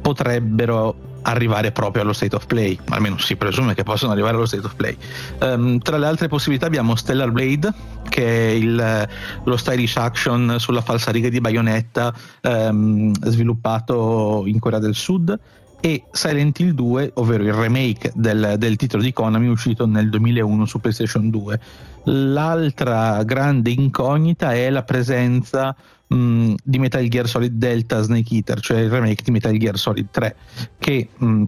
potrebbero 0.00 1.12
arrivare 1.24 1.72
proprio 1.72 2.02
allo 2.02 2.12
state 2.12 2.34
of 2.36 2.46
play, 2.46 2.78
almeno 2.90 3.18
si 3.18 3.36
presume 3.36 3.74
che 3.74 3.82
possano 3.82 4.12
arrivare 4.12 4.36
allo 4.36 4.46
state 4.46 4.64
of 4.64 4.74
play. 4.74 4.96
Um, 5.40 5.78
tra 5.78 5.96
le 5.96 6.06
altre 6.06 6.28
possibilità 6.28 6.66
abbiamo 6.66 6.94
Stellar 6.96 7.30
Blade, 7.30 7.72
che 8.08 8.24
è 8.24 8.50
il, 8.52 9.08
lo 9.44 9.56
stylish 9.56 9.96
action 9.96 10.56
sulla 10.58 10.82
falsariga 10.82 11.28
di 11.28 11.40
Bayonetta 11.40 12.12
um, 12.42 13.12
sviluppato 13.22 14.44
in 14.46 14.58
Corea 14.58 14.78
del 14.78 14.94
Sud 14.94 15.38
e 15.80 16.04
Silent 16.12 16.58
Hill 16.60 16.70
2, 16.70 17.10
ovvero 17.16 17.42
il 17.42 17.52
remake 17.52 18.10
del, 18.14 18.54
del, 18.56 18.76
titolo 18.76 19.02
di 19.02 19.12
Konami 19.12 19.48
uscito 19.48 19.86
nel 19.86 20.08
2001 20.08 20.64
su 20.64 20.80
PlayStation 20.80 21.28
2. 21.28 21.60
L'altra 22.04 23.22
grande 23.22 23.70
incognita 23.70 24.54
è 24.54 24.70
la 24.70 24.82
presenza 24.82 25.76
mh, 26.14 26.18
mm, 26.18 26.54
di 26.62 26.78
Metal 26.78 27.06
Gear 27.08 27.28
Solid 27.28 27.52
Delta 27.52 28.02
Snake 28.02 28.34
Eater, 28.34 28.60
cioè 28.60 28.78
il 28.78 28.90
remake 28.90 29.22
di 29.22 29.30
Metal 29.30 29.56
Gear 29.56 29.78
Solid 29.78 30.08
3, 30.10 30.36
che 30.78 31.08
mh, 31.16 31.26
mm, 31.26 31.44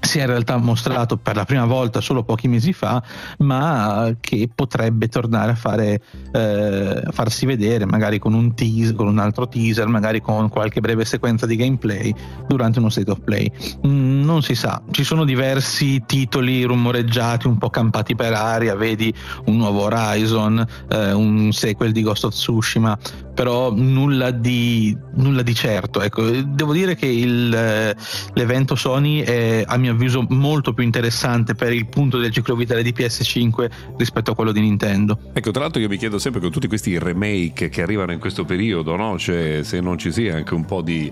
si 0.00 0.18
è 0.18 0.22
in 0.22 0.28
realtà 0.28 0.56
mostrato 0.56 1.16
per 1.16 1.36
la 1.36 1.44
prima 1.44 1.64
volta 1.64 2.00
solo 2.00 2.22
pochi 2.22 2.48
mesi 2.48 2.72
fa, 2.72 3.02
ma 3.38 4.14
che 4.20 4.48
potrebbe 4.54 5.08
tornare 5.08 5.52
a 5.52 5.54
fare, 5.54 6.00
eh, 6.32 7.02
farsi 7.10 7.46
vedere 7.46 7.84
magari 7.84 8.18
con 8.18 8.32
un 8.32 8.54
teaser, 8.54 8.94
con 8.94 9.08
un 9.08 9.18
altro 9.18 9.48
teaser, 9.48 9.86
magari 9.86 10.20
con 10.20 10.48
qualche 10.48 10.80
breve 10.80 11.04
sequenza 11.04 11.46
di 11.46 11.56
gameplay 11.56 12.14
durante 12.46 12.78
uno 12.78 12.88
state 12.88 13.10
of 13.10 13.20
play. 13.20 13.50
Mm, 13.86 14.24
non 14.24 14.42
si 14.42 14.54
sa, 14.54 14.80
ci 14.90 15.04
sono 15.04 15.24
diversi 15.24 16.02
titoli 16.06 16.62
rumoreggiati, 16.64 17.46
un 17.46 17.58
po' 17.58 17.70
campati 17.70 18.14
per 18.14 18.32
aria, 18.32 18.74
vedi 18.74 19.12
un 19.46 19.56
nuovo 19.56 19.82
Horizon, 19.82 20.64
eh, 20.90 21.12
un 21.12 21.52
sequel 21.52 21.92
di 21.92 22.02
Ghost 22.02 22.24
of 22.24 22.34
Tsushima, 22.34 22.98
però 23.34 23.72
nulla 23.72 24.30
di, 24.32 24.96
nulla 25.14 25.42
di 25.42 25.54
certo. 25.54 26.00
Ecco, 26.00 26.28
devo 26.28 26.72
dire 26.72 26.96
che 26.96 27.06
il, 27.06 27.54
eh, 27.54 27.94
l'evento 28.34 28.74
Sony 28.74 29.20
è 29.20 29.64
a 29.64 29.76
mio 29.76 29.87
avviso 29.88 30.24
molto 30.28 30.72
più 30.72 30.84
interessante 30.84 31.54
per 31.54 31.72
il 31.72 31.86
punto 31.86 32.18
del 32.18 32.30
ciclo 32.30 32.54
vitale 32.54 32.82
di 32.82 32.92
PS5 32.96 33.70
rispetto 33.96 34.30
a 34.30 34.34
quello 34.34 34.52
di 34.52 34.60
Nintendo. 34.60 35.18
Ecco, 35.32 35.50
tra 35.50 35.62
l'altro 35.62 35.80
io 35.80 35.88
mi 35.88 35.96
chiedo 35.96 36.18
sempre 36.18 36.40
con 36.40 36.50
tutti 36.50 36.68
questi 36.68 36.98
remake 36.98 37.68
che 37.68 37.82
arrivano 37.82 38.12
in 38.12 38.18
questo 38.18 38.44
periodo, 38.44 38.96
no? 38.96 39.18
cioè, 39.18 39.60
se 39.62 39.80
non 39.80 39.98
ci 39.98 40.12
sia 40.12 40.36
anche 40.36 40.54
un 40.54 40.64
po' 40.64 40.82
di 40.82 41.10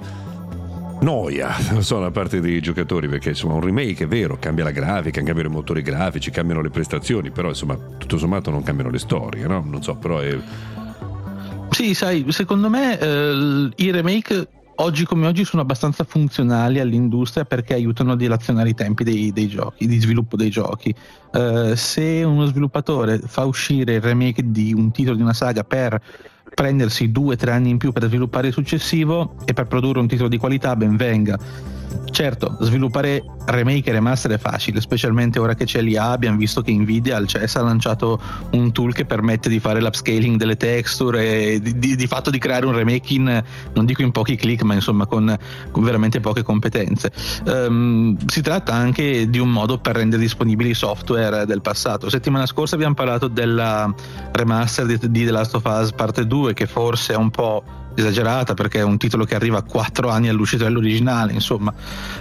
noia, 1.01 1.55
non 1.73 1.83
so, 1.83 2.01
da 2.01 2.11
parte 2.11 2.41
dei 2.41 2.61
giocatori, 2.61 3.09
perché 3.09 3.31
insomma 3.31 3.55
un 3.55 3.62
remake 3.62 4.05
è 4.05 4.07
vero, 4.09 4.39
cambia 4.39 4.65
la 4.65 4.71
grafica, 4.71 5.23
cambiano 5.23 5.49
i 5.49 5.53
motori 5.53 5.83
grafici, 5.83 6.31
cambiano 6.31 6.62
le 6.62 6.71
prestazioni, 6.71 7.31
però 7.31 7.49
insomma 7.49 7.77
tutto 7.99 8.19
sommato 8.19 8.51
non 8.51 8.62
cambiano 8.62 8.91
le 8.91 8.99
storie, 8.99 9.47
no? 9.47 9.65
Non 9.67 9.83
so, 9.83 9.95
però 9.97 10.19
è 10.21 10.39
sì, 11.71 11.95
sai, 11.95 12.25
secondo 12.31 12.71
me 12.71 12.99
eh, 12.99 13.71
i 13.77 13.91
remake 13.91 14.49
oggi 14.77 15.05
come 15.05 15.27
oggi 15.27 15.45
sono 15.45 15.62
abbastanza 15.62 16.05
funzionali 16.05 16.81
all'industria 16.81 17.45
perché 17.45 17.75
aiutano 17.75 18.12
a 18.12 18.17
dilazionare 18.17 18.71
i 18.71 18.75
tempi 18.75 19.05
dei, 19.05 19.33
dei 19.33 19.49
giochi, 19.49 19.87
di 19.87 19.99
sviluppo 19.99 20.37
dei 20.37 20.51
giochi. 20.51 20.95
Uh, 21.33 21.75
se 21.75 22.23
uno 22.25 22.47
sviluppatore 22.47 23.19
fa 23.19 23.45
uscire 23.45 23.95
il 23.95 24.01
remake 24.01 24.51
di 24.51 24.73
un 24.73 24.91
titolo 24.91 25.17
di 25.17 25.23
una 25.23 25.35
saga 25.35 25.65
per 25.65 26.01
prendersi 26.55 27.11
due 27.11 27.35
o 27.35 27.37
tre 27.37 27.51
anni 27.51 27.71
in 27.71 27.79
più 27.79 27.93
per 27.93 28.05
sviluppare 28.05 28.49
il 28.49 28.53
successivo 28.53 29.35
e 29.45 29.53
per 29.53 29.67
produrre 29.67 29.99
un 29.99 30.07
titolo 30.07 30.29
di 30.29 30.39
qualità, 30.39 30.75
ben 30.77 30.97
venga 30.97 31.39
Certo, 32.11 32.57
sviluppare 32.61 33.23
remake 33.47 33.91
e 33.91 33.93
remaster 33.93 34.33
è 34.33 34.39
facile, 34.39 34.81
specialmente 34.81 35.39
ora 35.39 35.55
che 35.55 35.65
c'è 35.65 35.81
l'IA, 35.81 36.11
abbiamo 36.11 36.37
visto 36.37 36.63
che 36.63 36.73
Nvidia 36.73 37.17
al 37.17 37.27
CES 37.27 37.57
ha 37.57 37.63
lanciato 37.63 38.21
un 38.53 38.73
tool 38.73 38.93
che 38.93 39.05
permette 39.05 39.49
di 39.49 39.61
fare 39.61 39.81
l'upscaling 39.81 40.37
delle 40.37 40.57
texture 40.57 41.53
e 41.53 41.61
di, 41.61 41.79
di, 41.79 41.97
di 41.97 42.07
fatto 42.07 42.31
di 42.31 42.39
creare 42.39 42.67
un 42.67 42.75
remake 42.75 43.13
in, 43.13 43.45
non 43.75 43.85
dico 43.85 44.03
in 44.03 44.11
pochi 44.11 44.37
click, 44.37 44.63
ma 44.63 44.75
insomma 44.75 45.07
con, 45.07 45.37
con 45.71 45.85
veramente 45.85 46.21
poche 46.21 46.43
competenze. 46.43 47.13
Um, 47.45 48.17
si 48.27 48.43
tratta 48.43 48.73
anche 48.73 49.29
di 49.29 49.39
un 49.39 49.51
modo 49.51 49.79
per 49.79 49.97
rendere 49.97 50.23
disponibili 50.23 50.71
i 50.71 50.75
software 50.75 51.47
del 51.47 51.61
passato. 51.61 52.09
Settimana 52.09 52.47
scorsa 52.47 52.75
abbiamo 52.75 52.95
parlato 52.95 53.29
della 53.29 53.93
remaster 54.33 54.87
di, 54.87 54.99
di 55.11 55.25
The 55.25 55.31
Last 55.31 55.55
of 55.55 55.65
Us 55.65 55.93
parte 55.93 56.27
2 56.27 56.55
che 56.55 56.67
forse 56.67 57.13
è 57.13 57.17
un 57.17 57.31
po' 57.31 57.85
esagerata 57.97 58.55
perché 58.55 58.79
è 58.79 58.83
un 58.83 58.99
titolo 58.99 59.25
che 59.25 59.35
arriva 59.35 59.59
a 59.59 59.63
4 59.63 60.09
anni 60.09 60.29
all'uscita 60.29 60.65
dell'originale, 60.65 61.33
insomma 61.33 61.75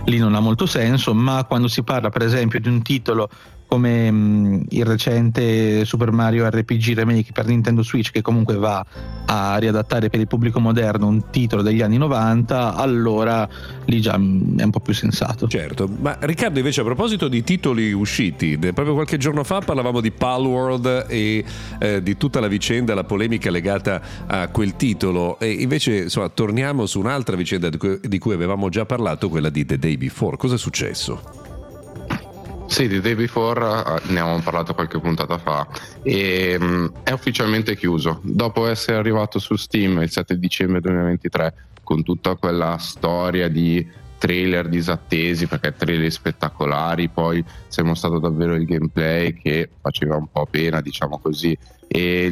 lì 0.06 0.18
non 0.18 0.34
ha 0.34 0.40
molto 0.40 0.66
senso, 0.66 1.14
ma 1.14 1.44
quando 1.44 1.68
si 1.68 1.84
parla 1.84 2.10
per 2.10 2.24
esempio 2.24 2.60
di 2.60 2.70
un 2.70 2.82
titolo 2.82 3.30
come 3.67 4.12
mh, 4.12 4.15
mm, 4.15 4.62
il 4.69 4.86
recente 4.86 5.86
Super 5.86 6.12
Mario 6.12 6.49
RPG 6.49 6.93
Remake 6.93 7.32
per 7.32 7.45
Nintendo 7.45 7.84
Switch 7.84 8.12
che 8.12 8.21
comunque 8.21 8.56
va 8.56 8.86
a 9.25 9.58
riadattare 9.58 10.10
per 10.10 10.19
il 10.19 10.28
pubblico 10.28 10.60
moderno 10.60 11.08
un 11.08 11.30
titolo 11.30 11.62
degli 11.62 11.82
anni 11.82 11.97
90 11.97 12.75
allora 12.75 13.47
lì 13.86 14.01
già 14.01 14.17
mm, 14.17 14.60
è 14.60 14.63
un 14.63 14.71
po' 14.71 14.80
più 14.80 14.93
sensato. 14.93 15.47
Certo. 15.47 15.89
Ma 15.99 16.17
Riccardo 16.19 16.60
invece 16.60 16.82
a 16.82 16.84
proposito 16.84 17.28
di 17.28 17.43
titoli 17.43 17.91
usciti 17.91 18.58
proprio 18.58 18.93
qualche 18.93 19.17
giorno 19.17 19.43
fa 19.43 19.60
parlavamo 19.60 20.01
di 20.01 20.12
Palworld 20.12 21.06
e 21.08 21.43
eh, 21.80 22.04
di 22.04 22.17
tutta 22.17 22.39
la 22.39 22.47
vicenda 22.47 22.93
la 22.93 23.04
polemica 23.04 23.49
legata 23.49 24.01
a 24.28 24.47
quel 24.49 24.75
titolo. 24.75 25.39
E 25.39 25.51
invece 25.51 26.04
insomma 26.04 26.30
torniamo 26.30 26.86
su 26.86 26.99
un'altra 26.99 27.36
vicenda 27.36 27.69
di 27.69 27.78
cui, 27.78 27.99
di 28.01 28.19
cui 28.19 28.34
avevamo 28.34 28.69
già 28.69 28.86
parlato 28.86 29.30
quella 29.30 29.49
di 29.49 29.65
The 29.65 29.78
Day 29.78 29.97
Before. 29.97 30.38
Cosa 30.38 30.56
è 30.56 30.58
successo? 30.58 31.45
Sì, 32.67 32.88
di 32.88 32.99
Day 32.99 33.15
Before 33.15 33.62
eh, 33.62 34.12
ne 34.12 34.19
avevamo 34.19 34.41
parlato 34.41 34.73
qualche 34.73 34.99
puntata 34.99 35.38
fa 35.38 35.67
e 36.01 36.58
um, 36.60 36.91
è 37.04 37.12
ufficialmente 37.12 37.75
chiuso. 37.75 38.19
Dopo 38.23 38.67
essere 38.67 38.97
arrivato 38.97 39.39
su 39.39 39.56
Steam 39.56 40.01
il 40.01 40.10
7 40.10 40.38
dicembre 40.38 40.82
2023 40.82 41.54
con 41.84 42.04
tutta 42.04 42.36
quella 42.36 42.78
storia 42.78 43.47
di 43.47 43.88
trailer 44.17 44.67
disattesi 44.67 45.45
perché 45.45 45.75
trailer 45.75 46.12
spettacolari, 46.12 47.10
poi 47.10 47.43
si 47.67 47.80
è 47.80 47.84
mostrato 47.84 48.19
davvero 48.19 48.56
il 48.56 48.65
gameplay 48.65 49.34
che 49.34 49.69
faceva 49.80 50.15
un 50.15 50.28
po' 50.30 50.47
pena, 50.49 50.82
diciamo 50.82 51.19
così, 51.19 51.58
e 51.88 52.25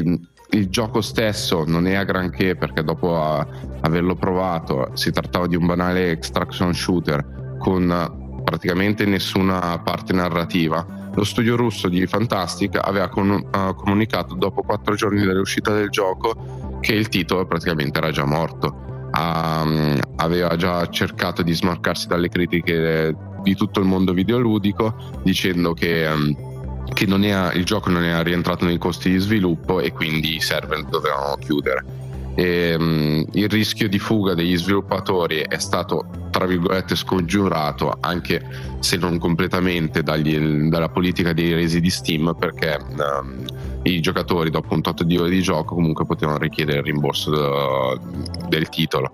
il, 0.49 0.69
gioco 0.69 1.01
stesso 1.01 1.63
non 1.65 1.87
è 1.87 1.93
a 1.93 2.03
granché 2.03 2.55
perché 2.55 2.83
dopo 2.83 3.15
averlo 3.15 4.15
provato 4.15 4.91
si 4.93 5.11
trattava 5.11 5.47
di 5.47 5.55
un 5.55 5.65
banale 5.65 6.11
extraction 6.11 6.73
shooter 6.73 7.55
con 7.59 8.22
praticamente 8.53 9.05
nessuna 9.05 9.79
parte 9.79 10.13
narrativa. 10.13 10.85
Lo 11.15 11.23
studio 11.23 11.55
russo 11.55 11.89
di 11.89 12.05
Fantastic 12.05 12.79
aveva 12.79 13.09
con, 13.09 13.31
uh, 13.31 13.73
comunicato 13.73 14.35
dopo 14.35 14.61
quattro 14.61 14.93
giorni 14.93 15.25
dall'uscita 15.25 15.73
del 15.73 15.89
gioco 15.89 16.77
che 16.79 16.93
il 16.93 17.07
titolo 17.09 17.47
praticamente 17.47 17.97
era 17.97 18.11
già 18.11 18.25
morto. 18.25 19.09
Um, 19.15 19.99
aveva 20.17 20.55
già 20.55 20.87
cercato 20.89 21.41
di 21.41 21.53
smarcarsi 21.53 22.07
dalle 22.07 22.29
critiche 22.29 23.15
di 23.41 23.55
tutto 23.55 23.79
il 23.79 23.85
mondo 23.87 24.13
videoludico 24.13 24.95
dicendo 25.23 25.73
che 25.73 26.05
um, 26.07 26.51
che 26.93 27.05
è, 27.05 27.55
il 27.55 27.65
gioco 27.65 27.89
non 27.89 28.03
era 28.03 28.21
rientrato 28.21 28.65
nei 28.65 28.77
costi 28.77 29.09
di 29.09 29.17
sviluppo 29.17 29.79
e 29.79 29.91
quindi 29.91 30.35
i 30.35 30.41
server 30.41 30.83
dovevano 30.83 31.37
chiudere. 31.37 32.02
E, 32.35 32.75
um, 32.75 33.25
il 33.33 33.49
rischio 33.49 33.87
di 33.87 33.99
fuga 33.99 34.33
degli 34.33 34.57
sviluppatori 34.57 35.39
è 35.47 35.59
stato 35.59 36.05
tra 36.31 36.47
virgolette 36.47 36.95
scongiurato 36.95 37.95
anche 37.99 38.43
se 38.79 38.97
non 38.97 39.19
completamente 39.19 40.01
dagli, 40.01 40.67
dalla 40.67 40.89
politica 40.89 41.31
dei 41.31 41.53
resi 41.53 41.79
di 41.79 41.91
Steam 41.91 42.35
perché 42.37 42.79
um, 42.97 43.45
i 43.83 43.99
giocatori 43.99 44.49
dopo 44.49 44.73
un 44.73 44.81
tot 44.81 45.03
di 45.03 45.17
ore 45.17 45.29
di 45.29 45.41
gioco 45.43 45.75
comunque 45.75 46.05
potevano 46.05 46.39
richiedere 46.39 46.79
il 46.79 46.85
rimborso 46.85 47.29
de, 47.29 47.99
del 48.47 48.67
titolo 48.69 49.13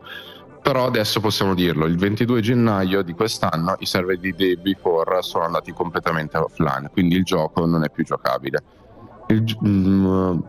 però 0.61 0.85
adesso 0.85 1.19
possiamo 1.19 1.55
dirlo, 1.55 1.85
il 1.85 1.97
22 1.97 2.41
gennaio 2.41 3.01
di 3.01 3.13
quest'anno 3.13 3.75
i 3.79 3.85
server 3.85 4.19
di 4.19 4.35
Day 4.35 4.55
Before 4.57 5.21
sono 5.21 5.45
andati 5.45 5.71
completamente 5.71 6.37
offline, 6.37 6.89
quindi 6.91 7.15
il 7.15 7.23
gioco 7.23 7.65
non 7.65 7.83
è 7.83 7.89
più 7.89 8.03
giocabile. 8.03 8.61
Il, 9.27 9.43
mm, 9.65 10.39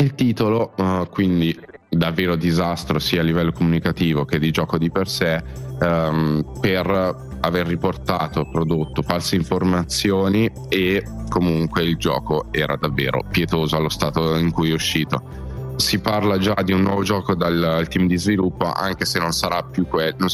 il 0.00 0.14
titolo, 0.14 0.72
uh, 0.76 1.08
quindi 1.08 1.58
davvero 1.88 2.36
disastro 2.36 2.98
sia 2.98 3.20
a 3.20 3.24
livello 3.24 3.52
comunicativo 3.52 4.24
che 4.24 4.38
di 4.38 4.50
gioco 4.50 4.78
di 4.78 4.90
per 4.90 5.08
sé, 5.08 5.42
um, 5.80 6.44
per 6.60 7.28
aver 7.40 7.66
riportato, 7.66 8.48
prodotto 8.50 9.02
false 9.02 9.34
informazioni 9.36 10.50
e 10.68 11.04
comunque 11.28 11.82
il 11.82 11.96
gioco 11.96 12.46
era 12.50 12.76
davvero 12.76 13.24
pietoso 13.28 13.76
allo 13.76 13.88
stato 13.88 14.36
in 14.36 14.50
cui 14.50 14.70
è 14.70 14.74
uscito 14.74 15.48
si 15.80 15.98
parla 15.98 16.38
già 16.38 16.54
di 16.62 16.72
un 16.72 16.82
nuovo 16.82 17.02
gioco 17.02 17.34
dal 17.34 17.86
team 17.88 18.06
di 18.06 18.18
sviluppo, 18.18 18.70
anche 18.70 19.04
se 19.04 19.18
non 19.18 19.32
sarà 19.32 19.62
più 19.62 19.86
quello, 19.86 20.26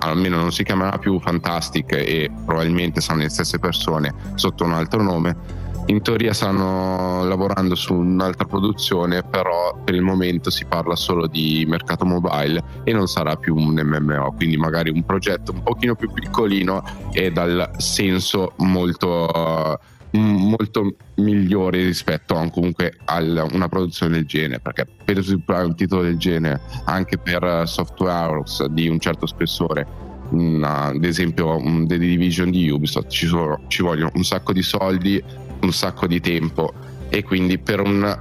almeno 0.00 0.36
non 0.36 0.52
si 0.52 0.64
chiamerà 0.64 0.98
più 0.98 1.18
Fantastic 1.20 1.92
e 1.92 2.30
probabilmente 2.44 3.00
saranno 3.00 3.22
le 3.22 3.30
stesse 3.30 3.58
persone 3.58 4.12
sotto 4.34 4.64
un 4.64 4.72
altro 4.72 5.02
nome. 5.02 5.66
In 5.88 6.02
teoria 6.02 6.34
stanno 6.34 7.24
lavorando 7.24 7.74
su 7.74 7.94
un'altra 7.94 8.44
produzione, 8.44 9.22
però 9.22 9.74
per 9.82 9.94
il 9.94 10.02
momento 10.02 10.50
si 10.50 10.66
parla 10.66 10.94
solo 10.94 11.26
di 11.26 11.64
mercato 11.66 12.04
mobile 12.04 12.62
e 12.84 12.92
non 12.92 13.06
sarà 13.06 13.36
più 13.36 13.56
un 13.56 13.72
MMO, 13.72 14.34
quindi 14.36 14.58
magari 14.58 14.90
un 14.90 15.02
progetto 15.04 15.52
un 15.52 15.62
pochino 15.62 15.94
più 15.94 16.12
piccolino 16.12 16.84
e 17.10 17.30
dal 17.30 17.70
senso 17.78 18.52
molto 18.58 19.80
molto 20.10 20.94
migliori 21.16 21.84
rispetto 21.84 22.34
a, 22.34 22.48
comunque 22.50 22.94
a 23.04 23.18
una 23.20 23.68
produzione 23.68 24.14
del 24.14 24.26
genere 24.26 24.58
perché 24.58 24.86
per 25.04 25.22
sviluppare 25.22 25.66
un 25.66 25.74
titolo 25.74 26.00
del 26.00 26.16
genere 26.16 26.62
anche 26.84 27.18
per 27.18 27.64
software 27.66 28.42
di 28.70 28.88
un 28.88 28.98
certo 28.98 29.26
spessore 29.26 29.86
una, 30.30 30.84
ad 30.84 31.04
esempio 31.04 31.60
The 31.86 31.98
Division 31.98 32.50
di 32.50 32.68
Ubisoft 32.70 33.08
ci, 33.08 33.26
sono, 33.26 33.60
ci, 33.68 33.82
vogliono 33.82 34.10
un 34.14 34.24
sacco 34.24 34.52
di 34.52 34.62
soldi 34.62 35.22
un 35.60 35.72
sacco 35.72 36.06
di 36.06 36.20
tempo 36.20 36.72
e 37.08 37.22
quindi 37.22 37.58
per 37.58 37.80
un, 37.80 38.18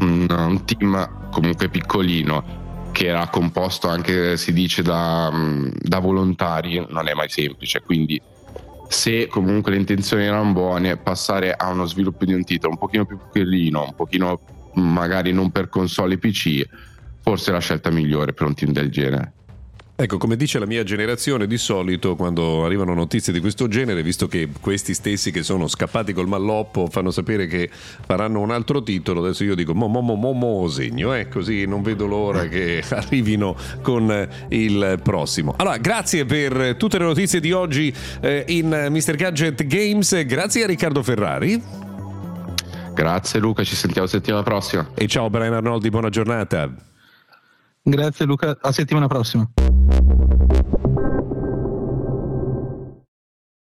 un, 0.00 0.26
un 0.28 0.64
team 0.64 1.30
comunque 1.30 1.68
piccolino 1.68 2.90
che 2.92 3.06
era 3.06 3.28
composto 3.28 3.88
anche 3.88 4.36
si 4.36 4.52
dice 4.52 4.82
da, 4.82 5.30
da 5.70 5.98
volontari 5.98 6.84
non 6.88 7.08
è 7.08 7.14
mai 7.14 7.28
semplice 7.28 7.82
quindi 7.82 8.20
se 8.88 9.26
comunque 9.26 9.72
le 9.72 9.78
intenzioni 9.78 10.24
erano 10.24 10.52
buone, 10.52 10.96
passare 10.96 11.52
a 11.52 11.68
uno 11.68 11.86
sviluppo 11.86 12.24
di 12.24 12.32
un 12.32 12.44
titolo 12.44 12.72
un 12.72 12.78
pochino 12.78 13.04
più 13.04 13.18
piccolino, 13.18 13.84
un 13.84 13.94
pochino 13.94 14.40
magari 14.74 15.32
non 15.32 15.50
per 15.50 15.68
console 15.68 16.18
PC, 16.18 16.66
forse 17.20 17.50
è 17.50 17.52
la 17.52 17.60
scelta 17.60 17.90
migliore 17.90 18.32
per 18.32 18.46
un 18.46 18.54
team 18.54 18.72
del 18.72 18.90
genere. 18.90 19.32
Ecco, 19.98 20.18
come 20.18 20.36
dice 20.36 20.58
la 20.58 20.66
mia 20.66 20.82
generazione, 20.82 21.46
di 21.46 21.56
solito 21.56 22.16
quando 22.16 22.66
arrivano 22.66 22.92
notizie 22.92 23.32
di 23.32 23.40
questo 23.40 23.66
genere, 23.66 24.02
visto 24.02 24.28
che 24.28 24.46
questi 24.60 24.92
stessi 24.92 25.30
che 25.30 25.42
sono 25.42 25.68
scappati 25.68 26.12
col 26.12 26.28
malloppo 26.28 26.86
fanno 26.90 27.10
sapere 27.10 27.46
che 27.46 27.70
faranno 27.70 28.40
un 28.40 28.50
altro 28.50 28.82
titolo, 28.82 29.24
adesso 29.24 29.42
io 29.42 29.54
dico 29.54 29.72
mo 29.72 29.88
mo 29.88 30.02
mo 30.02 30.14
mo, 30.14 30.32
mo 30.32 30.68
segno, 30.68 31.14
eh, 31.14 31.28
così 31.28 31.64
non 31.64 31.80
vedo 31.80 32.04
l'ora 32.04 32.46
che 32.46 32.84
arrivino 32.90 33.56
con 33.80 34.28
il 34.50 35.00
prossimo. 35.02 35.54
Allora, 35.56 35.78
grazie 35.78 36.26
per 36.26 36.76
tutte 36.76 36.98
le 36.98 37.04
notizie 37.04 37.40
di 37.40 37.52
oggi 37.52 37.90
eh, 38.20 38.44
in 38.48 38.68
Mr. 38.90 39.14
Gadget 39.16 39.64
Games, 39.64 40.26
grazie 40.26 40.64
a 40.64 40.66
Riccardo 40.66 41.02
Ferrari. 41.02 41.62
Grazie 42.92 43.40
Luca, 43.40 43.64
ci 43.64 43.74
sentiamo 43.74 44.06
settimana 44.06 44.42
prossima. 44.42 44.90
E 44.92 45.06
ciao 45.06 45.30
Brian 45.30 45.54
Arnoldi, 45.54 45.88
buona 45.88 46.10
giornata. 46.10 46.70
Grazie 47.82 48.26
Luca, 48.26 48.58
a 48.60 48.72
settimana 48.72 49.06
prossima. 49.06 49.48